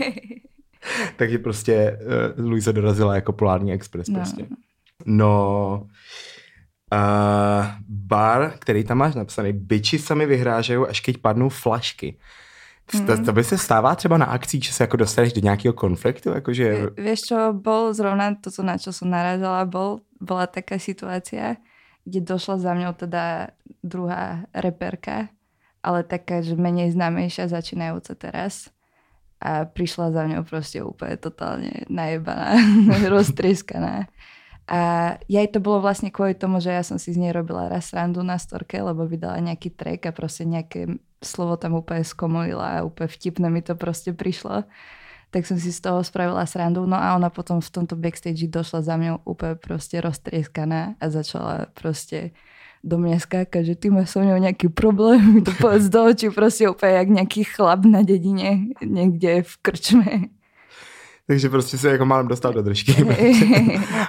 Takže 1.16 1.38
prostě 1.38 1.98
uh, 2.38 2.44
Luisa 2.44 2.72
dorazila 2.72 3.14
jako 3.14 3.32
polární 3.32 3.72
expres 3.72 4.08
No. 4.08 4.14
prostě. 4.14 4.46
No, 5.06 5.86
uh, 6.92 7.64
bar, 7.88 8.52
který 8.58 8.84
tam 8.84 8.98
máš 8.98 9.14
napsaný, 9.14 9.52
biči 9.52 9.98
sami 9.98 10.26
vyhrážejí, 10.26 10.78
až 10.88 11.00
keď 11.00 11.18
padnou 11.18 11.48
flašky. 11.48 12.16
To, 12.92 12.98
Mhm. 13.14 13.24
to 13.24 13.32
by 13.32 13.44
se 13.44 13.58
stává 13.58 13.94
třeba 13.94 14.18
na 14.18 14.26
akcích, 14.26 14.64
že 14.64 14.72
se 14.72 14.82
jako 14.82 14.96
dostaneš 14.96 15.32
do 15.32 15.40
nějakého 15.40 15.72
konfliktu, 15.72 16.28
jakože... 16.30 16.92
Vieš 17.00 17.20
čo, 17.32 17.52
bol 17.56 17.96
zrovna 17.96 18.36
toto, 18.36 18.60
na 18.60 18.76
čo 18.76 18.92
som 18.92 19.08
narážala, 19.08 19.64
bol, 19.64 20.04
bola 20.24 20.48
taká 20.48 20.80
situácia, 20.80 21.60
kde 22.08 22.20
došla 22.24 22.60
za 22.60 22.72
mňou 22.72 22.92
teda 22.96 23.52
druhá 23.84 24.48
reperka, 24.52 25.28
ale 25.84 26.04
taká, 26.04 26.40
že 26.40 26.56
menej 26.56 26.96
známejšia, 26.96 27.52
začínajúca 27.52 28.16
teraz. 28.16 28.72
A 29.44 29.68
prišla 29.68 30.16
za 30.16 30.24
mňou 30.24 30.42
proste 30.48 30.80
úplne 30.80 31.20
totálne 31.20 31.84
najebaná, 31.92 32.56
roztrieskaná. 33.12 34.08
A 34.64 34.80
jej 35.28 35.44
to 35.52 35.60
bolo 35.60 35.84
vlastne 35.84 36.08
kvôli 36.08 36.32
tomu, 36.32 36.56
že 36.56 36.72
ja 36.72 36.80
som 36.80 36.96
si 36.96 37.12
z 37.12 37.20
nej 37.20 37.36
robila 37.36 37.68
raz 37.68 37.92
srandu 37.92 38.24
na 38.24 38.40
storke, 38.40 38.80
lebo 38.80 39.04
vydala 39.04 39.36
nejaký 39.44 39.76
track 39.76 40.08
a 40.08 40.16
proste 40.16 40.48
nejaké 40.48 40.96
slovo 41.20 41.60
tam 41.60 41.76
úplne 41.76 42.00
skomolila 42.00 42.80
a 42.80 42.84
úplne 42.88 43.12
vtipné 43.12 43.52
mi 43.52 43.60
to 43.60 43.76
proste 43.76 44.16
prišlo 44.16 44.64
tak 45.34 45.50
som 45.50 45.58
si 45.58 45.74
z 45.74 45.82
toho 45.82 45.98
spravila 46.06 46.46
srandu. 46.46 46.86
No 46.86 46.94
a 46.94 47.18
ona 47.18 47.26
potom 47.26 47.58
v 47.58 47.66
tomto 47.66 47.98
backstage 47.98 48.46
došla 48.46 48.86
za 48.86 48.94
mňou 48.94 49.26
úplne 49.26 49.58
proste 49.58 49.98
roztrieskaná 49.98 50.94
a 51.02 51.04
začala 51.10 51.66
proste 51.74 52.30
do 52.86 53.02
mňa 53.02 53.18
skákať, 53.18 53.62
že 53.64 53.74
ty 53.74 53.86
máš 53.90 54.14
so 54.14 54.22
mňou 54.22 54.38
nejaký 54.38 54.70
problém, 54.70 55.18
mi 55.18 55.42
to 55.46 55.50
povedz 55.58 55.90
do 55.90 56.06
očí, 56.06 56.30
proste 56.30 56.70
úplne 56.70 57.02
jak 57.02 57.08
nejaký 57.10 57.40
chlap 57.50 57.82
na 57.82 58.06
dedine, 58.06 58.70
niekde 58.78 59.42
v 59.42 59.54
krčme. 59.58 60.14
Takže 61.26 61.48
prostě 61.48 61.78
se 61.78 61.88
jako 61.88 62.04
málem 62.04 62.28
dostal 62.28 62.52
do 62.52 62.62
držky. 62.62 62.92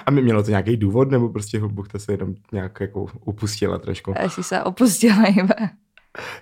A 0.06 0.10
mi 0.10 0.22
mělo 0.22 0.42
to 0.42 0.50
nějaký 0.50 0.76
důvod, 0.76 1.10
nebo 1.10 1.28
prostě 1.28 1.60
Buchta 1.60 1.98
se 1.98 2.12
jenom 2.12 2.34
nějak 2.52 2.80
jako 2.80 3.06
upustila 3.24 3.78
trošku. 3.78 4.14
Asi 4.18 4.42
sa 4.42 4.64
opustila 4.64 5.24
iba. 5.24 5.72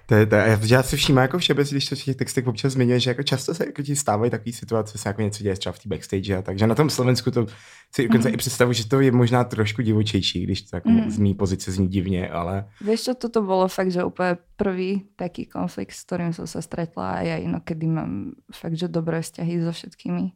To 0.06 0.14
je, 0.14 0.26
to 0.26 0.34
je, 0.36 0.58
já 0.66 0.82
si 0.82 0.96
všímám 0.96 1.22
jako 1.22 1.38
všebec, 1.38 1.70
když 1.70 1.88
to 1.88 1.96
v 1.96 2.04
těch 2.04 2.16
textech 2.16 2.46
občas 2.46 2.72
zmiňuje, 2.72 3.00
že 3.00 3.10
jako 3.10 3.22
často 3.22 3.54
se 3.54 3.66
jako 3.66 3.82
ti 3.82 3.96
stávají 3.96 4.30
takové 4.30 4.52
situace, 4.52 4.98
se 4.98 5.08
jako 5.08 5.22
něco 5.22 5.42
děje 5.42 5.56
třeba 5.56 5.72
v 5.72 5.78
té 5.78 5.88
backstage 5.88 6.36
a 6.36 6.42
takže 6.42 6.66
na 6.66 6.74
tom 6.74 6.90
Slovensku 6.90 7.30
to 7.30 7.46
si 7.94 8.02
dokonce 8.08 8.28
Mhm. 8.28 8.34
i 8.34 8.36
představu, 8.36 8.72
že 8.72 8.88
to 8.88 9.00
je 9.00 9.12
možná 9.12 9.44
trošku 9.44 9.82
divočejší, 9.82 10.42
když 10.42 10.62
to 10.62 10.76
jako 10.76 10.88
Mhm. 10.88 11.10
z 11.10 11.18
mý 11.18 11.34
pozice 11.34 11.72
zní 11.72 11.88
divně, 11.88 12.28
ale 12.28 12.64
Vieš 12.80 13.02
čo, 13.02 13.14
toto 13.14 13.42
bolo 13.42 13.68
fakt, 13.68 13.90
že 13.90 14.04
úplne 14.04 14.36
prvý 14.56 15.04
taký 15.16 15.46
konflikt, 15.46 15.92
s 15.94 16.04
ktorým 16.06 16.32
som 16.32 16.46
sa 16.46 16.62
stretla 16.62 17.18
a 17.18 17.22
ja 17.22 17.36
inokedy 17.38 17.86
mám 17.86 18.34
fakt, 18.54 18.74
že 18.78 18.88
dobré 18.88 19.22
vzťahy 19.22 19.62
so 19.62 19.72
všetkými. 19.72 20.32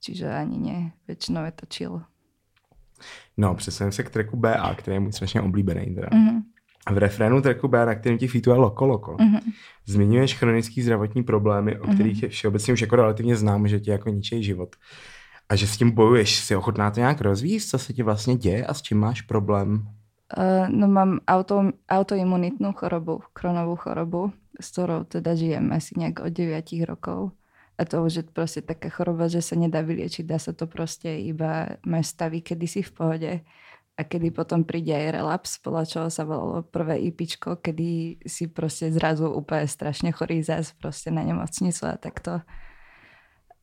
Čiže 0.00 0.30
ani 0.30 0.56
nie, 0.58 0.80
väčšinou 1.08 1.44
je 1.44 1.52
to 1.58 1.64
chill. 1.66 1.94
no, 3.36 3.54
přesuneme 3.54 3.92
se 3.92 4.02
k 4.02 4.10
tracku 4.10 4.36
BA, 4.36 4.74
který 4.74 4.94
je 4.94 5.00
můj 5.00 5.12
strašně 5.12 5.40
oblíbený. 5.40 5.94
Teda. 5.94 6.08
Mhm, 6.12 6.42
V 6.90 6.98
refrénu 6.98 7.42
tracku 7.42 7.68
BA, 7.68 7.84
na 7.84 7.94
kterém 7.94 8.18
ti 8.18 8.28
featuje 8.28 8.56
Loko 8.56 8.86
Loko, 8.86 9.16
mhm. 9.20 9.38
zmiňuješ 9.86 10.34
chronický 10.34 10.82
zdravotní 10.82 11.22
problémy, 11.22 11.78
o 11.78 11.86
Mhm. 11.86 11.94
kterých 11.94 12.22
je 12.22 12.28
všeobecně 12.28 12.72
už 12.72 12.80
jako 12.80 12.96
relativně 12.96 13.36
známo, 13.36 13.68
že 13.68 13.80
ti 13.80 13.90
jako 13.90 14.08
ničí 14.08 14.42
život. 14.42 14.76
A 15.48 15.56
že 15.56 15.66
s 15.66 15.76
tím 15.76 15.90
bojuješ, 15.90 16.36
si 16.36 16.56
ochotná 16.56 16.90
to 16.90 17.00
nějak 17.00 17.20
rozvíjet, 17.20 17.60
co 17.60 17.78
se 17.78 17.92
ti 17.92 18.02
vlastně 18.02 18.36
děje 18.36 18.66
a 18.66 18.74
s 18.74 18.82
čím 18.82 18.98
máš 18.98 19.22
problém? 19.22 19.88
Uh, 20.28 20.68
no 20.68 20.84
mám 20.88 21.24
auto, 21.24 21.72
autoimunitnú 21.88 22.76
chorobu, 22.76 23.24
kronovú 23.32 23.80
chorobu, 23.80 24.28
s 24.60 24.76
ktorou 24.76 25.08
teda 25.08 25.32
žijem 25.32 25.72
asi 25.72 25.96
nejak 25.96 26.20
od 26.20 26.32
9 26.36 26.84
rokov. 26.84 27.32
A 27.80 27.88
to 27.88 28.04
už 28.04 28.12
je 28.12 28.24
proste 28.28 28.60
taká 28.60 28.92
choroba, 28.92 29.32
že 29.32 29.40
sa 29.40 29.56
nedá 29.56 29.80
vyliečiť, 29.80 30.28
dá 30.28 30.36
sa 30.36 30.52
to 30.52 30.68
proste 30.68 31.08
iba, 31.24 31.80
máš 31.80 32.12
stavy, 32.12 32.44
kedy 32.44 32.66
si 32.68 32.84
v 32.84 32.92
pohode 32.92 33.30
a 33.98 34.06
kedy 34.06 34.30
potom 34.30 34.62
príde 34.62 34.94
aj 34.94 35.10
relaps, 35.10 35.58
podľa 35.58 35.84
čoho 35.90 36.06
sa 36.06 36.22
volalo 36.22 36.62
prvé 36.62 37.02
IPčko, 37.10 37.58
kedy 37.58 38.22
si 38.22 38.46
proste 38.46 38.94
zrazu 38.94 39.26
úplne 39.26 39.66
strašne 39.66 40.14
chorý 40.14 40.38
zás 40.46 40.70
proste 40.78 41.10
na 41.10 41.26
nemocnicu 41.26 41.82
a 41.82 41.98
takto. 41.98 42.46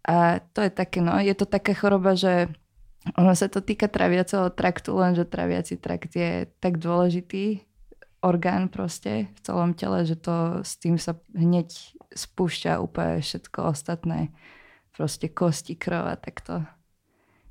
A 0.04 0.44
to 0.52 0.60
je 0.60 0.72
také, 0.76 1.00
no, 1.00 1.16
je 1.24 1.32
to 1.32 1.48
taká 1.48 1.72
choroba, 1.72 2.20
že 2.20 2.52
ono 3.16 3.32
sa 3.32 3.48
to 3.48 3.64
týka 3.64 3.88
traviaceho 3.88 4.52
traktu, 4.52 4.92
lenže 4.92 5.24
traviaci 5.24 5.80
trakt 5.80 6.12
je 6.12 6.52
tak 6.60 6.84
dôležitý 6.84 7.64
orgán 8.20 8.68
proste 8.68 9.32
v 9.32 9.40
celom 9.40 9.72
tele, 9.72 10.04
že 10.04 10.20
to 10.20 10.66
s 10.68 10.76
tým 10.76 11.00
sa 11.00 11.16
hneď 11.32 11.72
spúšťa 12.12 12.84
úplne 12.84 13.24
všetko 13.24 13.72
ostatné. 13.72 14.36
Proste 14.92 15.32
kosti, 15.32 15.80
krv 15.80 16.12
a 16.12 16.16
takto. 16.20 16.68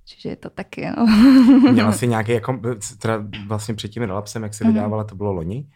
Čiže 0.04 0.28
je 0.28 0.36
to 0.36 0.50
také, 0.50 0.92
no. 0.96 1.06
Měla 1.72 1.92
jsi 1.92 2.06
nějaký, 2.06 2.32
jako, 2.32 2.60
teda 2.98 3.24
vlastně 3.46 3.74
před 3.74 3.88
tím 3.88 4.02
relapsem, 4.02 4.42
jak 4.42 4.54
se 4.54 4.64
Mhm. 4.64 4.72
vydávala, 4.74 5.04
to 5.04 5.14
bylo 5.14 5.32
loni, 5.32 5.68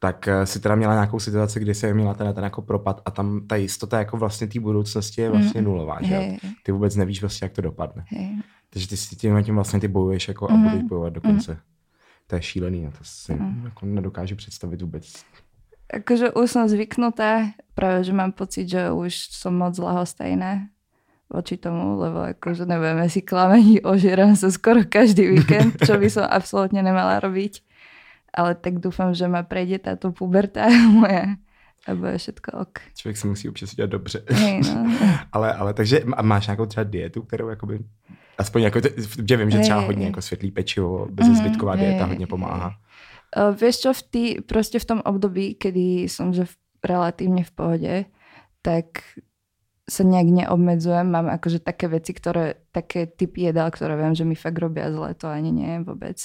tak 0.00 0.28
eh, 0.28 0.46
si 0.46 0.60
teda 0.60 0.74
měla 0.74 0.94
nějakou 0.94 1.20
situaci, 1.20 1.60
kdy 1.60 1.74
se 1.74 1.94
měla 1.94 2.14
ten, 2.14 2.34
ten 2.34 2.44
jako 2.44 2.62
propad 2.62 3.02
a 3.04 3.10
tam 3.10 3.46
ta 3.46 3.56
jistota 3.56 3.98
jako 3.98 4.16
vlastně 4.16 4.46
té 4.46 4.60
budoucnosti 4.60 5.20
je 5.22 5.30
vlastně 5.30 5.60
Mhm. 5.60 5.70
nulová, 5.70 5.98
že? 6.02 6.14
Hej, 6.14 6.38
Ty 6.62 6.72
vůbec 6.72 6.96
nevíš 6.96 7.20
vlastně, 7.20 7.44
jak 7.44 7.52
to 7.52 7.62
dopadne. 7.62 8.04
hej. 8.08 8.36
Takže 8.70 8.88
ty 8.88 8.96
si 8.96 9.16
tím, 9.16 9.44
tím 9.44 9.54
vlastně 9.54 9.80
ty 9.80 9.88
bojuješ 9.88 10.28
jako 10.28 10.50
a 10.50 10.54
Mhm. 10.54 10.62
budeš 10.62 10.82
bojovat 10.82 11.12
do 11.12 11.20
konce. 11.20 11.58
To 12.26 12.34
je 12.36 12.42
šílený, 12.42 12.86
a 12.86 12.90
to 12.90 12.98
si 13.02 13.34
Mhm. 13.34 13.64
jako 13.64 13.86
nedokážu 13.86 14.36
představit 14.36 14.82
vůbec. 14.82 15.12
Akože 15.92 16.30
už 16.32 16.48
som 16.50 16.64
zvyknutá, 16.68 17.52
práve 17.76 18.00
že 18.04 18.12
mám 18.16 18.32
pocit, 18.32 18.64
že 18.68 18.88
už 18.90 19.12
som 19.28 19.52
moc 19.52 19.76
lahostajná 19.78 20.72
voči 21.32 21.56
tomu, 21.56 21.96
lebo 21.96 22.28
akože 22.36 22.68
nebudeme 22.68 23.08
si 23.08 23.24
klamení, 23.24 23.80
ožieram 23.80 24.36
sa 24.36 24.52
skoro 24.52 24.84
každý 24.84 25.32
víkend, 25.32 25.80
čo 25.88 25.96
by 25.96 26.08
som 26.12 26.28
absolútne 26.28 26.84
nemala 26.84 27.18
robiť. 27.24 27.64
Ale 28.32 28.56
tak 28.56 28.80
dúfam, 28.80 29.12
že 29.16 29.28
ma 29.28 29.44
prejde 29.44 29.80
táto 29.80 30.12
puberta 30.12 30.68
moja 30.92 31.36
a 31.88 31.94
bude 31.94 32.18
všetko 32.18 32.50
ok. 32.52 32.78
Člověk 32.94 33.16
si 33.16 33.26
musí 33.26 33.48
občas 33.48 33.72
udělat 33.72 33.90
dobře. 33.90 34.22
Hej, 34.28 34.60
no. 34.60 34.96
ale, 35.32 35.52
ale 35.52 35.74
takže 35.74 36.02
máš 36.22 36.46
nějakou 36.46 36.66
třeba 36.66 36.84
dietu, 36.84 37.22
kterou 37.22 37.48
jakoby, 37.48 37.78
aspoň 38.38 38.62
jako, 38.62 38.80
že 39.28 39.36
vím, 39.36 39.50
že 39.50 39.58
třeba 39.58 39.78
Hej, 39.78 39.86
hodně 39.86 40.06
jako 40.06 40.22
světlý 40.22 40.50
pečivo, 40.50 41.08
bezezbytková 41.10 41.74
Mhm, 41.74 41.84
dieta 41.84 42.04
hej, 42.04 42.08
hodně 42.08 42.26
pomáhá. 42.26 42.76
Uh, 43.32 43.56
vieš 43.56 43.80
čo, 43.80 43.90
v 43.96 44.02
tý, 44.02 44.24
proste 44.44 44.76
v 44.76 44.84
tom 44.84 45.00
období, 45.08 45.56
kedy 45.56 46.04
som 46.04 46.36
že 46.36 46.44
v, 46.44 46.52
relatívne 46.84 47.40
v 47.48 47.52
pohode, 47.56 47.94
tak 48.60 48.84
sa 49.92 50.02
nejak 50.08 50.28
neobmedzujem. 50.32 51.04
Mám 51.04 51.28
akože 51.28 51.60
také 51.60 51.92
veci, 51.92 52.16
ktoré, 52.16 52.64
také 52.72 53.04
typy 53.04 53.52
jedál, 53.52 53.68
ktoré 53.68 54.00
viem, 54.00 54.16
že 54.16 54.24
mi 54.24 54.32
fakt 54.32 54.56
robia 54.56 54.88
zle, 54.88 55.12
to 55.12 55.28
ani 55.28 55.52
nie 55.52 55.84
vôbec. 55.84 56.16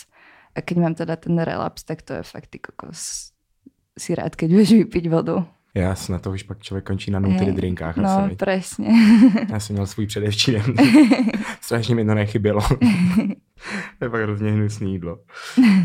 A 0.56 0.64
keď 0.64 0.76
mám 0.80 0.96
teda 0.96 1.20
ten 1.20 1.36
relaps, 1.36 1.84
tak 1.84 2.08
to 2.08 2.16
je 2.18 2.24
fakt 2.24 2.56
ty 2.56 2.64
kokos. 2.64 3.36
Si 4.00 4.16
rád, 4.16 4.40
keď 4.40 4.50
vieš 4.56 4.72
vypiť 4.88 5.06
vodu. 5.12 5.44
Jasně, 5.78 6.20
to 6.20 6.32
už 6.32 6.44
pak 6.44 6.60
člověk 6.64 6.86
končí 6.86 7.12
na 7.12 7.20
nutry 7.20 7.46
Hej, 7.46 7.54
drinkách. 7.56 7.98
No, 7.98 8.10
asi, 8.10 8.36
presne. 8.36 8.88
Já 9.52 9.60
jsem 9.60 9.74
měl 9.74 9.86
svůj 9.88 10.08
předevčí 10.08 10.52
den. 10.52 10.64
Strašně 11.62 11.96
mi 11.96 12.06
to 12.06 12.14
nechybělo. 12.16 12.62
to 14.00 14.06
je 14.06 14.10
fakt 14.10 14.22
hrozně 14.22 14.52
hnusný 14.52 14.92
jídlo. 14.92 15.20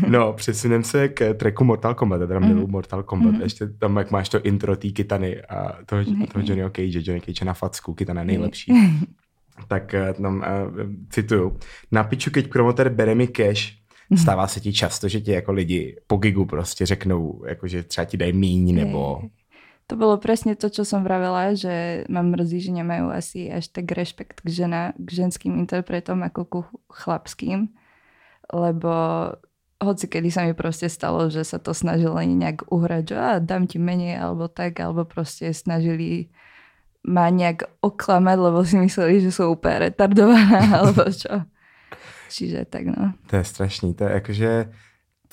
No, 0.07 0.33
přesunem 0.33 0.83
se 0.83 1.07
k 1.09 1.33
tracku 1.33 1.63
Mortal 1.63 1.93
Kombat, 1.93 2.21
já 2.21 2.27
teda 2.27 2.39
Mhm. 2.39 2.49
miluju 2.49 2.67
Mortal 2.67 3.03
Kombat. 3.03 3.31
Mhm. 3.33 3.41
Ještě 3.41 3.67
tam, 3.67 3.97
jak 3.97 4.11
máš 4.11 4.29
to 4.29 4.41
intro 4.41 4.75
té 4.75 4.87
Kitany 4.89 5.41
a 5.41 5.77
toho, 5.85 6.01
Mhm. 6.01 6.25
toho 6.25 6.45
Johnnyho 6.47 6.69
Cage, 6.69 6.99
Johnny 7.03 7.21
Cage 7.21 7.45
na 7.45 7.53
facku, 7.53 7.93
Kitana 7.93 8.21
je 8.21 8.27
nejlepší. 8.27 8.73
tak 9.67 9.95
uh, 10.17 10.23
tam 10.23 10.35
uh, 10.35 10.43
cituju. 11.09 11.57
Na 11.91 12.03
piču, 12.03 12.31
keď 12.31 12.47
promoter 12.49 12.89
bere 12.89 13.15
mi 13.15 13.27
cash, 13.27 13.73
stává 14.17 14.47
se 14.47 14.59
ti 14.59 14.73
často, 14.73 15.07
že 15.07 15.21
ti 15.21 15.31
jako 15.31 15.51
lidi 15.51 15.95
po 16.07 16.17
gigu 16.17 16.45
prostě 16.45 16.85
řeknou, 16.85 17.43
jako 17.47 17.67
že 17.67 17.83
třeba 17.83 18.05
ti 18.05 18.17
dají 18.17 18.33
míň, 18.33 18.75
nebo... 18.75 19.21
To 19.91 19.99
bolo 19.99 20.15
presne 20.15 20.55
to, 20.55 20.71
čo 20.71 20.87
som 20.87 21.03
vravela, 21.03 21.51
že 21.59 22.07
mám 22.07 22.31
mrzí, 22.31 22.71
že 22.71 22.71
nemajú 22.71 23.11
asi 23.11 23.51
až 23.51 23.67
tak 23.67 23.91
rešpekt 23.91 24.39
k, 24.39 24.47
žena, 24.47 24.95
k 24.95 25.09
ženským 25.11 25.59
interpretom 25.59 26.23
ako 26.23 26.41
ku 26.47 26.61
chlapským, 26.87 27.67
lebo 28.47 28.93
hoci 29.83 30.07
kedy 30.07 30.29
sa 30.31 30.47
mi 30.47 30.55
proste 30.55 30.87
stalo, 30.87 31.27
že 31.27 31.43
sa 31.43 31.59
to 31.59 31.75
snažili 31.75 32.31
nejak 32.31 32.71
uhrať, 32.71 33.03
že 33.11 33.15
a, 33.19 33.31
dám 33.43 33.67
ti 33.67 33.77
menej 33.77 34.15
alebo 34.15 34.47
tak, 34.47 34.79
alebo 34.79 35.03
proste 35.03 35.51
snažili 35.51 36.31
ma 37.03 37.27
nejak 37.27 37.67
oklamať, 37.83 38.37
lebo 38.39 38.63
si 38.63 38.79
mysleli, 38.79 39.19
že 39.19 39.35
sú 39.35 39.51
úplne 39.51 39.91
retardovaná 39.91 40.59
alebo 40.79 41.11
čo. 41.11 41.43
Čiže 42.31 42.65
tak 42.71 42.87
no. 42.89 43.13
To 43.29 43.35
je 43.35 43.45
strašný, 43.45 43.91
to 43.93 44.07
je 44.07 44.11
jakože 44.17 44.51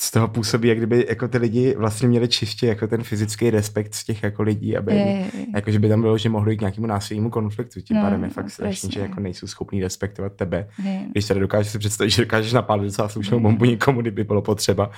z 0.01 0.11
toho 0.11 0.29
působí, 0.29 0.69
jak 0.69 0.79
kdyby 0.79 1.07
jako 1.09 1.29
ty 1.29 1.39
lidi 1.39 1.75
vlastně 1.79 2.09
měli 2.09 2.29
čistě 2.29 2.67
jako 2.67 2.87
ten 2.87 3.03
fyzický 3.03 3.51
respekt 3.51 3.95
z 3.95 4.05
těch 4.05 4.23
jako 4.23 4.43
lidí, 4.43 4.77
aby 4.77 4.93
je, 4.93 4.99
je, 4.99 5.07
je. 5.17 5.47
jako, 5.55 5.71
že 5.71 5.79
by 5.79 5.89
tam 5.89 6.01
bylo, 6.01 6.19
že 6.19 6.29
mohli 6.29 6.57
k 6.57 6.61
nějakému 6.61 6.87
násilnému 6.87 7.31
konfliktu. 7.31 7.81
Tím 7.81 7.97
no, 7.97 8.03
pádem 8.03 8.25
je 8.25 8.31
fakt 8.31 8.45
no, 8.45 8.51
strašný, 8.51 8.91
že 8.93 9.01
jako 9.01 9.21
nejsou 9.21 9.47
schopní 9.47 9.83
respektovat 9.83 10.33
tebe. 10.33 10.69
Je. 10.85 11.07
Když 11.13 11.27
tady 11.27 11.41
dokážeš 11.41 11.73
si 11.73 11.79
představit, 11.79 12.11
že 12.11 12.23
dokážeš 12.23 12.53
napálit 12.53 12.85
docela 12.85 13.09
slušnou 13.09 13.41
bombu 13.41 13.65
někomu, 13.65 14.01
kdyby 14.01 14.25
bylo 14.25 14.43
potřeba. 14.43 14.91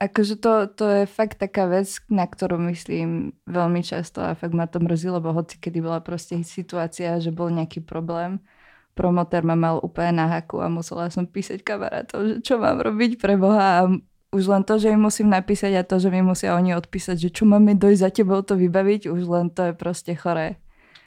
Akože 0.00 0.36
to, 0.36 0.66
to 0.74 0.84
je 0.84 1.06
fakt 1.06 1.34
taká 1.34 1.66
věc, 1.66 1.96
na 2.10 2.26
kterou 2.26 2.58
myslím 2.58 3.32
velmi 3.46 3.82
často 3.82 4.20
a 4.20 4.34
fakt 4.34 4.52
ma 4.52 4.66
to 4.66 4.80
mrzí, 4.80 5.08
lebo 5.08 5.32
hoci 5.32 5.56
kedy 5.60 5.80
byla 5.80 6.00
prostě 6.00 6.44
situácia, 6.44 7.18
že 7.18 7.30
byl 7.30 7.50
nějaký 7.50 7.80
problém, 7.80 8.38
promotér 8.98 9.46
ma 9.46 9.54
mal 9.54 9.78
úplne 9.78 10.10
na 10.10 10.26
haku 10.26 10.58
a 10.58 10.66
musela 10.66 11.06
som 11.06 11.22
písať 11.22 11.62
kamarátov, 11.62 12.18
že 12.26 12.34
čo 12.42 12.58
mám 12.58 12.82
robiť 12.82 13.22
pre 13.22 13.38
Boha 13.38 13.66
a 13.78 13.82
už 14.32 14.46
len 14.46 14.62
to, 14.64 14.78
že 14.78 14.92
im 14.92 15.00
musím 15.00 15.30
napísať 15.32 15.72
a 15.72 15.82
to, 15.82 15.96
že 15.96 16.12
mi 16.12 16.20
musia 16.20 16.52
oni 16.52 16.76
odpísať, 16.76 17.16
že 17.16 17.32
čo 17.32 17.48
máme 17.48 17.74
dojsť 17.80 18.00
za 18.00 18.10
tebou 18.12 18.44
to 18.44 18.60
vybaviť, 18.60 19.08
už 19.08 19.22
len 19.24 19.50
to 19.50 19.62
je 19.62 19.72
prostě 19.72 20.14
choré. 20.14 20.56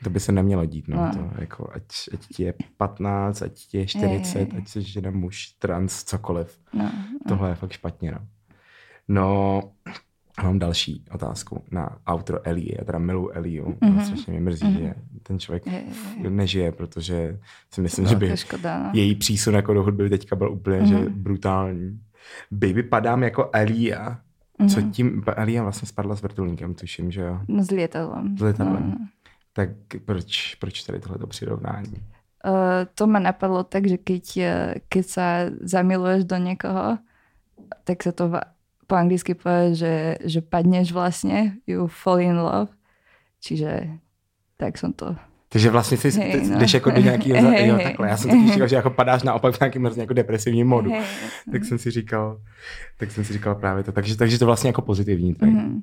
To 0.03 0.09
by 0.09 0.19
se 0.19 0.31
nemělo 0.31 0.65
dít, 0.65 0.87
no. 0.87 0.97
no. 0.97 1.11
To, 1.13 1.41
jako, 1.41 1.69
ať, 1.73 1.83
ať 2.13 2.27
ti 2.35 2.43
je 2.43 2.53
15, 2.77 3.41
ať 3.41 3.53
ti 3.53 3.77
je 3.77 3.87
40, 3.87 4.39
je, 4.39 4.41
je. 4.41 4.57
ať 4.57 4.67
jsi 4.67 4.81
žena, 4.81 5.11
muž, 5.11 5.55
trans, 5.59 6.03
cokoliv. 6.03 6.59
No, 6.73 6.83
no. 6.83 6.91
Tohle 7.27 7.49
je 7.49 7.55
fakt 7.55 7.71
špatně, 7.71 8.11
no. 8.11 8.19
No, 9.07 9.61
mám 10.43 10.59
další 10.59 11.05
otázku 11.11 11.63
na 11.71 11.97
outro 12.13 12.47
Ellie. 12.47 12.75
Já 12.79 12.85
teda 12.85 12.99
miluji 12.99 13.29
Eliu. 13.33 13.65
Mm-hmm. 13.65 14.05
Strašně 14.05 14.31
mě 14.31 14.41
mrzí, 14.41 14.65
mm-hmm. 14.65 14.79
že 14.79 14.95
ten 15.23 15.39
člověk 15.39 15.65
je, 15.67 15.73
je, 15.73 15.83
je. 16.23 16.29
nežije, 16.29 16.71
protože 16.71 17.39
si 17.73 17.81
myslím, 17.81 18.05
no, 18.05 18.09
že 18.09 18.15
by 18.15 18.37
škoda, 18.37 18.83
no. 18.83 18.89
její 18.93 19.15
přísun 19.15 19.53
jako 19.53 19.73
do 19.73 19.83
hudby 19.83 20.09
teďka 20.09 20.35
byl 20.35 20.51
úplně 20.51 20.81
mm-hmm. 20.81 21.03
že 21.03 21.09
brutální. 21.09 21.99
Baby 22.51 22.83
padám 22.83 23.23
jako 23.23 23.49
Elia. 23.53 24.19
Mm-hmm. 24.59 24.69
Co 24.69 24.79
mhm. 24.79 24.91
tím, 24.91 25.23
Elia 25.35 25.63
vlastně 25.63 25.87
spadla 25.87 26.15
s 26.15 26.21
vrtulníkem, 26.21 26.73
tuším, 26.73 27.11
že 27.11 27.21
jo? 27.21 27.39
No 27.47 27.63
s 27.63 27.71
lietadlem. 27.71 28.37
S 28.37 28.41
lietadlem. 28.41 28.83
Mm. 28.83 29.07
Tak 29.53 29.69
proč, 30.05 30.55
proč 30.55 30.83
tady 30.83 30.99
tohleto 30.99 31.27
přirovnání? 31.27 31.93
Uh, 32.45 32.85
to 32.95 33.07
ma 33.07 33.19
napadlo 33.19 33.63
tak, 33.63 33.87
že 33.87 33.97
keď, 33.97 34.37
eh, 34.37 34.75
keď 34.89 35.05
sa 35.05 35.25
zamiluješ 35.61 36.25
do 36.25 36.37
někoho, 36.37 36.97
tak 37.83 38.03
sa 38.03 38.11
to 38.11 38.33
po 38.87 38.95
anglicky 38.95 39.33
povie, 39.33 39.75
že, 39.75 40.17
že 40.25 40.41
padneš 40.41 40.91
vlastně, 40.91 41.55
you 41.67 41.87
fall 41.87 42.19
in 42.19 42.37
love. 42.37 42.73
Čiže 43.39 43.97
tak 44.57 44.77
som 44.77 44.93
to 44.93 45.15
takže 45.51 45.69
vlastně 45.69 45.97
si 45.97 46.11
hey, 46.11 46.49
no. 46.49 46.59
jdeš 46.59 46.73
jako 46.73 46.91
do 46.91 47.01
nějakého, 47.01 47.49
hey, 47.49 47.67
jo, 47.67 47.79
takhle. 47.83 48.07
Já 48.09 48.17
jsem 48.17 48.31
si 48.31 48.47
říkal, 48.53 48.67
že 48.67 48.75
jako 48.75 48.89
padáš 48.89 49.23
naopak 49.23 49.55
v 49.55 49.59
nějakém 49.59 49.83
hrozně 49.83 50.03
jako 50.03 50.13
depresivním 50.13 50.67
modu. 50.67 50.91
Hey, 50.91 51.03
tak 51.51 51.65
jsem 51.65 51.77
si 51.77 51.91
říkal, 51.91 52.37
tak 52.97 53.11
jsem 53.11 53.23
si 53.23 53.33
říkal 53.33 53.55
právě 53.55 53.83
to. 53.83 53.91
Takže, 53.91 54.17
takže 54.17 54.39
to 54.39 54.45
vlastně 54.45 54.69
jako 54.69 54.81
pozitivní. 54.81 55.33
Mm-hmm. 55.33 55.81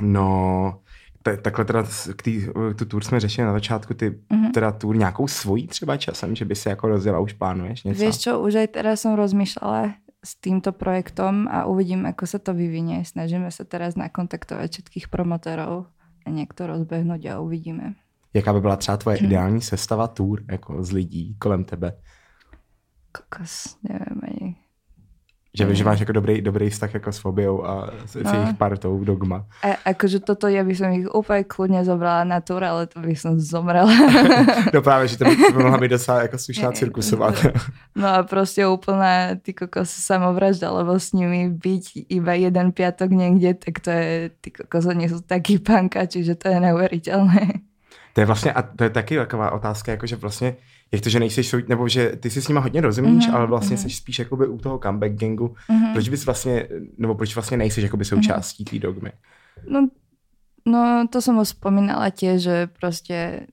No, 0.00 0.78
t- 1.22 1.36
takhle 1.36 1.64
teda 1.64 1.84
k 2.16 2.22
tý, 2.22 2.46
tu 2.76 2.84
tour 2.84 3.04
jsme 3.04 3.20
řešili 3.20 3.46
na 3.46 3.52
začátku, 3.52 3.94
ty 3.94 4.10
mm-hmm. 4.10 4.50
teda 4.50 4.72
tour 4.72 4.96
nějakou 4.96 5.28
svojí 5.28 5.66
třeba 5.66 5.96
časem, 5.96 6.36
že 6.36 6.44
by 6.44 6.54
se 6.54 6.70
jako 6.70 6.88
rozjela, 6.88 7.20
už 7.20 7.32
plánuješ 7.32 7.84
něco? 7.84 8.04
Víš 8.04 8.18
čo, 8.18 8.40
už 8.40 8.54
aj 8.54 8.68
teraz 8.68 9.00
som 9.00 9.16
rozmýšľala 9.16 9.96
s 10.22 10.38
týmto 10.38 10.70
projektom 10.70 11.50
a 11.50 11.66
uvidím, 11.66 12.06
ako 12.06 12.26
sa 12.26 12.38
to 12.38 12.54
vyvinie. 12.54 13.02
Snažíme 13.02 13.50
sa 13.50 13.64
teraz 13.66 13.98
nakontaktovať 13.98 14.68
všetkých 14.70 15.06
promotérov 15.10 15.90
a 16.22 16.26
nejak 16.30 16.54
to 16.54 16.70
rozbehnúť 16.70 17.22
a 17.26 17.40
uvidíme. 17.42 17.98
Jaká 18.34 18.52
by 18.52 18.60
byla 18.60 18.76
třeba 18.76 18.96
tvoje 18.96 19.16
hmm. 19.16 19.26
ideální 19.26 19.60
sestava 19.60 20.08
tour 20.08 20.42
jako 20.50 20.82
z 20.82 20.90
lidí 20.92 21.36
kolem 21.38 21.64
tebe? 21.64 21.92
Kokos, 23.12 23.76
nevím 23.82 24.20
ani. 24.22 24.56
Že, 25.58 25.74
že 25.74 25.84
máš 25.84 26.00
jako 26.00 26.12
dobrý, 26.12 26.40
dobrý 26.40 26.70
vztah 26.70 26.94
jako 26.94 27.12
s 27.12 27.18
Fobiou 27.18 27.64
a 27.64 27.90
s, 28.06 28.14
no. 28.14 28.30
s 28.30 28.32
jejich 28.32 28.54
partou 28.56 29.04
Dogma. 29.04 29.44
A, 29.62 29.76
akože 29.92 30.24
toto 30.24 30.48
ja 30.48 30.64
by 30.64 30.72
som 30.72 30.88
ich 30.96 31.04
úplne 31.12 31.44
kľudne 31.44 31.84
zobrala 31.84 32.24
na 32.24 32.40
tour, 32.40 32.64
ale 32.64 32.88
to 32.88 33.04
by 33.04 33.12
som 33.12 33.36
zomrela. 33.36 33.92
no 34.74 34.80
právě, 34.80 35.08
že 35.12 35.16
to 35.20 35.24
by, 35.28 35.36
by 35.36 35.62
mohla 35.62 35.78
být 35.78 36.00
docela 36.00 36.22
jako 36.22 36.38
slušná 36.38 36.72
cirkusová. 36.72 37.34
no 37.96 38.08
a 38.08 38.22
prostě 38.22 38.66
úplná 38.66 39.36
ty 39.42 39.52
kokos 39.52 39.90
samovražda, 39.90 40.72
lebo 40.72 41.00
s 41.00 41.12
nimi 41.12 41.52
byť 41.52 42.08
iba 42.08 42.32
jeden 42.32 42.72
piatok 42.72 43.10
někde, 43.10 43.54
tak 43.54 43.80
to 43.80 43.90
je, 43.90 44.30
ty 44.40 44.50
kokos, 44.50 44.86
oni 44.86 45.08
sú 45.08 45.20
taký 45.20 45.60
panka, 45.60 46.08
čiže 46.08 46.34
to 46.34 46.48
je 46.48 46.60
neuveriteľné. 46.60 47.71
To 48.12 48.20
je 48.20 48.26
vlastně, 48.26 48.52
a 48.52 48.62
to 48.62 48.84
je 48.84 48.90
taky 48.90 49.16
taková 49.16 49.50
otázka, 49.50 49.92
jako 49.92 50.06
že 50.06 50.16
vlastně, 50.16 50.56
jak 50.92 51.02
to, 51.02 51.08
že 51.08 51.20
nejseš, 51.20 51.54
nebo 51.68 51.88
že 51.88 52.16
ty 52.16 52.30
si 52.30 52.42
s 52.42 52.48
nima 52.48 52.60
hodně 52.60 52.80
rozumíš, 52.80 53.28
mm-hmm, 53.28 53.34
ale 53.34 53.46
vlastně 53.46 53.76
mm-hmm. 53.76 53.88
jsi 53.88 53.90
spíš 53.90 54.18
jakoby 54.18 54.46
u 54.46 54.58
toho 54.58 54.78
comeback 54.78 55.12
gangu. 55.12 55.54
Mm-hmm. 55.70 55.92
Proč 55.92 56.08
bys 56.08 56.26
vlastně, 56.26 56.68
nebo 56.98 57.14
proč 57.14 57.34
vlastně 57.34 57.56
nejseš 57.56 57.84
jakoby 57.84 58.04
součástí 58.04 58.64
té 58.64 58.78
dogmy? 58.78 59.12
No, 59.68 59.88
no, 60.66 61.06
to 61.10 61.22
som 61.22 61.38
už 61.38 61.48
spomínala 61.48 62.10
tiež, 62.10 62.42
že 62.42 62.66
prostě 62.66 63.46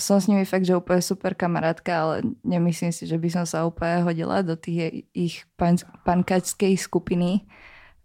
som 0.00 0.20
s 0.20 0.26
nimi 0.26 0.44
fakt, 0.44 0.64
že 0.64 0.76
úplne 0.76 1.04
super 1.04 1.36
kamarátka, 1.36 1.92
ale 2.02 2.22
nemyslím 2.44 2.92
si, 2.92 3.06
že 3.06 3.20
by 3.20 3.28
som 3.30 3.44
sa 3.44 3.68
úplne 3.68 4.00
hodila 4.00 4.40
do 4.40 4.56
tých 4.56 5.04
ich 5.12 5.44
pan, 5.60 5.76
pankačskej 6.08 6.74
skupiny. 6.80 7.44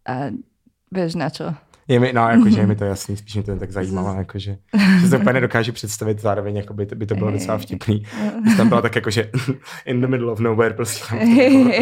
A 0.06 0.36
vieš 0.92 1.16
na 1.16 1.32
čo? 1.32 1.56
Je 1.88 2.00
mi, 2.00 2.14
no, 2.14 2.30
jakože 2.30 2.60
je 2.62 2.68
mi 2.68 2.76
to 2.76 2.86
jasný, 2.86 3.18
spíš 3.18 3.36
mi 3.36 3.44
to 3.44 3.52
jen 3.52 3.60
tak 3.60 3.72
zajímalo, 3.72 4.14
jakože, 4.14 4.58
že 5.02 5.08
se 5.08 5.18
úplně 5.18 5.34
nedokážu 5.40 5.72
představit, 5.72 6.22
zároveň 6.22 6.56
jako 6.56 6.74
by 6.74 6.86
to, 6.86 6.96
by 6.96 7.06
to 7.06 7.16
bylo 7.16 7.32
docela 7.32 7.58
vtipný. 7.58 8.06
Když 8.42 8.58
tam 8.58 8.70
bylo 8.70 8.82
tak 8.82 8.96
jakože 8.96 9.32
in 9.86 10.02
the 10.02 10.08
middle 10.08 10.32
of 10.32 10.40
nowhere, 10.40 10.74
prostě 10.74 11.06
tam 11.10 11.20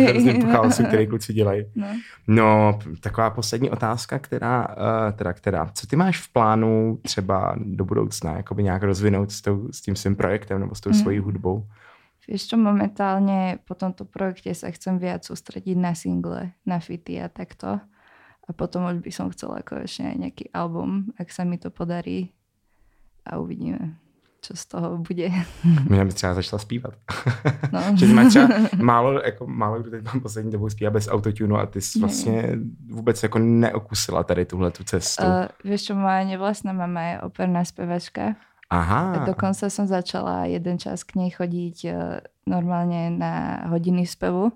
hrozně 0.08 0.42
chaosu, 0.42 0.84
který 0.84 1.08
kluci 1.08 1.34
dělají. 1.34 1.66
No. 1.76 1.88
no, 2.28 2.80
taková 3.00 3.30
poslední 3.30 3.70
otázka, 3.70 4.20
která, 4.20 4.68
uh, 4.68 5.12
teda, 5.16 5.34
která, 5.34 5.70
co 5.74 5.88
ty 5.88 5.96
máš 5.96 6.22
v 6.22 6.34
plánu 6.34 7.00
třeba 7.02 7.56
do 7.58 7.86
budoucna, 7.86 8.38
jakoby 8.38 8.64
nějak 8.64 8.84
rozvinout 8.84 9.32
s, 9.32 9.42
tou, 9.42 9.68
s 9.72 9.82
tím 9.82 9.96
svým 9.96 10.16
projektem 10.16 10.60
nebo 10.60 10.76
s 10.76 10.82
tou 10.82 10.90
mm. 10.90 10.96
svojí 10.96 11.20
hudbou? 11.20 11.68
Vieš 12.24 12.48
čo, 12.48 12.56
momentálne 12.56 13.60
po 13.68 13.76
tomto 13.76 14.08
projekte 14.08 14.56
sa 14.56 14.72
chcem 14.72 14.96
viac 14.96 15.28
sústrediť 15.28 15.76
na 15.76 15.92
single, 15.92 16.56
na 16.64 16.80
fity 16.80 17.20
a 17.20 17.28
takto 17.28 17.84
a 18.44 18.52
potom 18.54 18.84
už 18.92 19.00
by 19.00 19.12
som 19.12 19.32
chcela 19.32 19.64
ako 19.64 19.88
ešte 19.88 20.04
aj 20.04 20.16
nejaký 20.20 20.46
album, 20.52 21.16
ak 21.16 21.32
sa 21.32 21.48
mi 21.48 21.56
to 21.56 21.72
podarí 21.72 22.36
a 23.24 23.40
uvidíme, 23.40 23.96
čo 24.44 24.52
z 24.56 24.66
toho 24.66 24.98
bude. 25.00 25.32
Mě 25.90 26.06
by 26.06 26.12
třeba 26.12 26.34
začala 26.34 26.60
zpívat. 26.60 26.94
No. 27.72 27.82
že 27.96 28.08
máš 28.08 28.28
třeba 28.28 28.48
málo, 28.76 29.22
jako, 29.22 29.48
málo 29.48 29.80
kdo 29.80 29.92
teď 29.92 30.04
mám 30.04 30.20
poslední 30.20 30.52
dobou 30.52 30.70
zpívá 30.70 30.92
bez 30.92 31.08
autotunu 31.08 31.58
a 31.58 31.66
ty 31.66 31.82
jsi 31.82 32.00
vlastně 32.00 32.58
vůbec 32.90 33.24
jako 33.24 33.40
neokusila 33.40 34.24
tady 34.24 34.46
tuhle 34.46 34.72
tu 34.72 34.84
cestu. 34.84 35.24
Uh, 35.24 35.48
vieš 35.64 35.84
čo, 35.84 35.96
moja 35.96 36.24
nevlastná 36.24 36.74
mama 36.74 37.02
je 37.02 37.22
operná 37.22 37.66
spevačka. 37.66 38.36
Aha. 38.70 39.14
A 39.14 39.26
dokonca 39.26 39.70
som 39.70 39.88
začala 39.88 40.46
jeden 40.50 40.80
čas 40.80 41.04
k 41.04 41.16
nej 41.16 41.30
chodiť 41.30 41.78
uh, 41.86 41.94
normálne 42.50 43.14
na 43.14 43.64
hodiny 43.70 44.04
spevu 44.08 44.52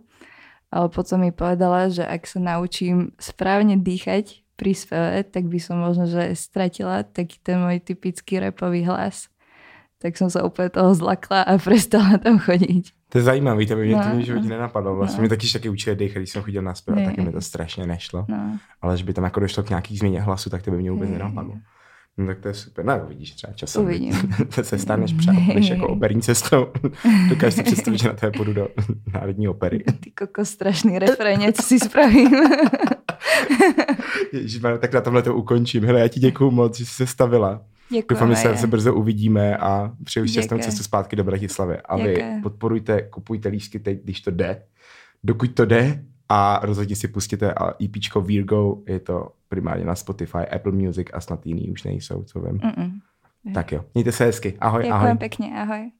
ale 0.72 0.88
potom 0.90 1.24
mi 1.24 1.32
povedala, 1.32 1.88
že 1.88 2.04
ak 2.04 2.28
sa 2.28 2.40
naučím 2.40 3.16
správne 3.18 3.80
dýchať 3.80 4.44
pri 4.58 4.74
speve, 4.74 5.24
tak 5.24 5.48
by 5.48 5.60
som 5.62 5.80
možno, 5.80 6.10
že 6.10 6.34
stratila 6.34 7.06
taký 7.06 7.40
ten 7.40 7.62
môj 7.62 7.80
typický 7.80 8.42
repový 8.42 8.84
hlas. 8.84 9.30
Tak 9.98 10.14
som 10.18 10.30
sa 10.30 10.46
úplně 10.46 10.70
toho 10.70 10.94
zlakla 10.96 11.42
a 11.42 11.58
prestala 11.64 12.18
tam 12.18 12.40
chodit. 12.40 12.84
To 13.10 13.18
je 13.18 13.24
zajímavé, 13.24 13.66
to 13.66 13.76
by 13.76 13.86
mě 13.86 13.96
no, 13.96 14.04
to 14.04 14.18
v 14.18 14.20
životě 14.20 14.44
no. 14.44 14.50
nenapadlo. 14.50 14.96
Vlastně 14.96 15.18
no. 15.18 15.22
mě 15.22 15.30
taky 15.30 15.48
taky 15.54 15.70
učili 15.70 15.96
dýchat, 15.96 16.18
když 16.18 16.30
jsem 16.30 16.42
chodil 16.44 16.62
na 16.62 16.74
zpěv, 16.74 16.98
taky 17.06 17.22
mi 17.22 17.32
to 17.32 17.42
strašně 17.42 17.88
nešlo. 17.88 18.26
No. 18.28 18.60
Ale 18.82 18.98
že 18.98 19.04
by 19.04 19.14
tam 19.14 19.24
jako 19.24 19.40
došlo 19.40 19.64
k 19.64 19.70
nějaký 19.70 19.98
změně 19.98 20.22
hlasu, 20.22 20.50
tak 20.50 20.62
to 20.62 20.72
by 20.72 20.78
mě 20.78 20.92
vůbec 20.92 21.10
nenapadlo. 21.10 21.54
No 22.18 22.28
tak 22.28 22.40
to 22.40 22.48
je 22.48 22.54
super. 22.54 22.86
No 22.86 23.06
vidíš, 23.08 23.32
třeba 23.32 23.54
časem 23.54 23.84
Uvidím. 23.84 24.14
se 24.62 24.78
staneš 24.78 25.14
přejdeš 25.14 25.70
jako 25.70 25.88
operní 25.88 26.22
cestou. 26.22 26.68
Dokážeš 27.30 27.56
si 27.56 27.64
představit, 27.64 27.98
že 27.98 28.08
na 28.08 28.14
té 28.14 28.32
půjdu 28.32 28.54
do 28.54 28.68
Národní 29.14 29.48
opery. 29.48 29.84
Ty 30.00 30.12
koko 30.12 30.46
strašný 30.46 31.00
refrén, 31.00 31.54
co 31.54 31.62
si 31.62 31.80
spravím. 31.80 32.32
Ježiš, 34.34 34.62
tak 34.80 34.94
na 34.94 35.02
tomhle 35.02 35.22
to 35.22 35.36
ukončím. 35.36 35.84
Hele, 35.86 36.00
já 36.00 36.08
ti 36.08 36.20
děkuju 36.20 36.52
moc, 36.52 36.78
že 36.78 36.86
jsi 36.86 36.94
se 36.94 37.08
stavila. 37.08 37.62
Doufám, 38.10 38.30
že 38.30 38.36
se 38.36 38.42
Děkujeme. 38.42 38.58
zase 38.58 38.68
brzo 38.68 38.94
uvidíme 38.94 39.58
a 39.58 39.92
přeju 40.04 40.28
šťastnou 40.28 40.58
cestu 40.58 40.84
zpátky 40.84 41.16
do 41.16 41.24
Bratislavy. 41.24 41.78
A 41.86 41.98
vy 41.98 42.04
Děkuji. 42.04 42.42
podporujte, 42.44 43.02
kupujte 43.02 43.50
lístky 43.50 43.80
teď, 43.80 44.04
když 44.04 44.22
to 44.22 44.32
jde, 44.32 44.62
dokud 45.24 45.54
to 45.54 45.66
jde 45.66 46.04
a 46.30 46.60
rozhodně 46.64 46.96
si 46.96 47.08
pustíte 47.08 47.54
a 47.54 47.74
EPčko 47.84 48.22
Virgo, 48.22 48.78
je 48.88 49.00
to 49.00 49.32
primárně 49.50 49.86
na 49.86 49.96
Spotify, 49.96 50.38
Apple 50.38 50.72
Music 50.72 51.08
a 51.14 51.22
snad 51.22 51.46
jiný 51.46 51.72
už 51.72 51.84
nejsou, 51.84 52.24
co 52.24 52.40
vím. 52.40 52.58
Mm-mm. 52.58 52.92
Tak 53.54 53.72
jo, 53.72 53.86
mějte 53.94 54.12
se 54.12 54.26
hezky. 54.26 54.58
Ahoj, 54.60 54.84
Ďakujem 54.84 55.08
ahoj. 55.08 55.18
pekne, 55.18 55.48
ahoj. 55.62 55.92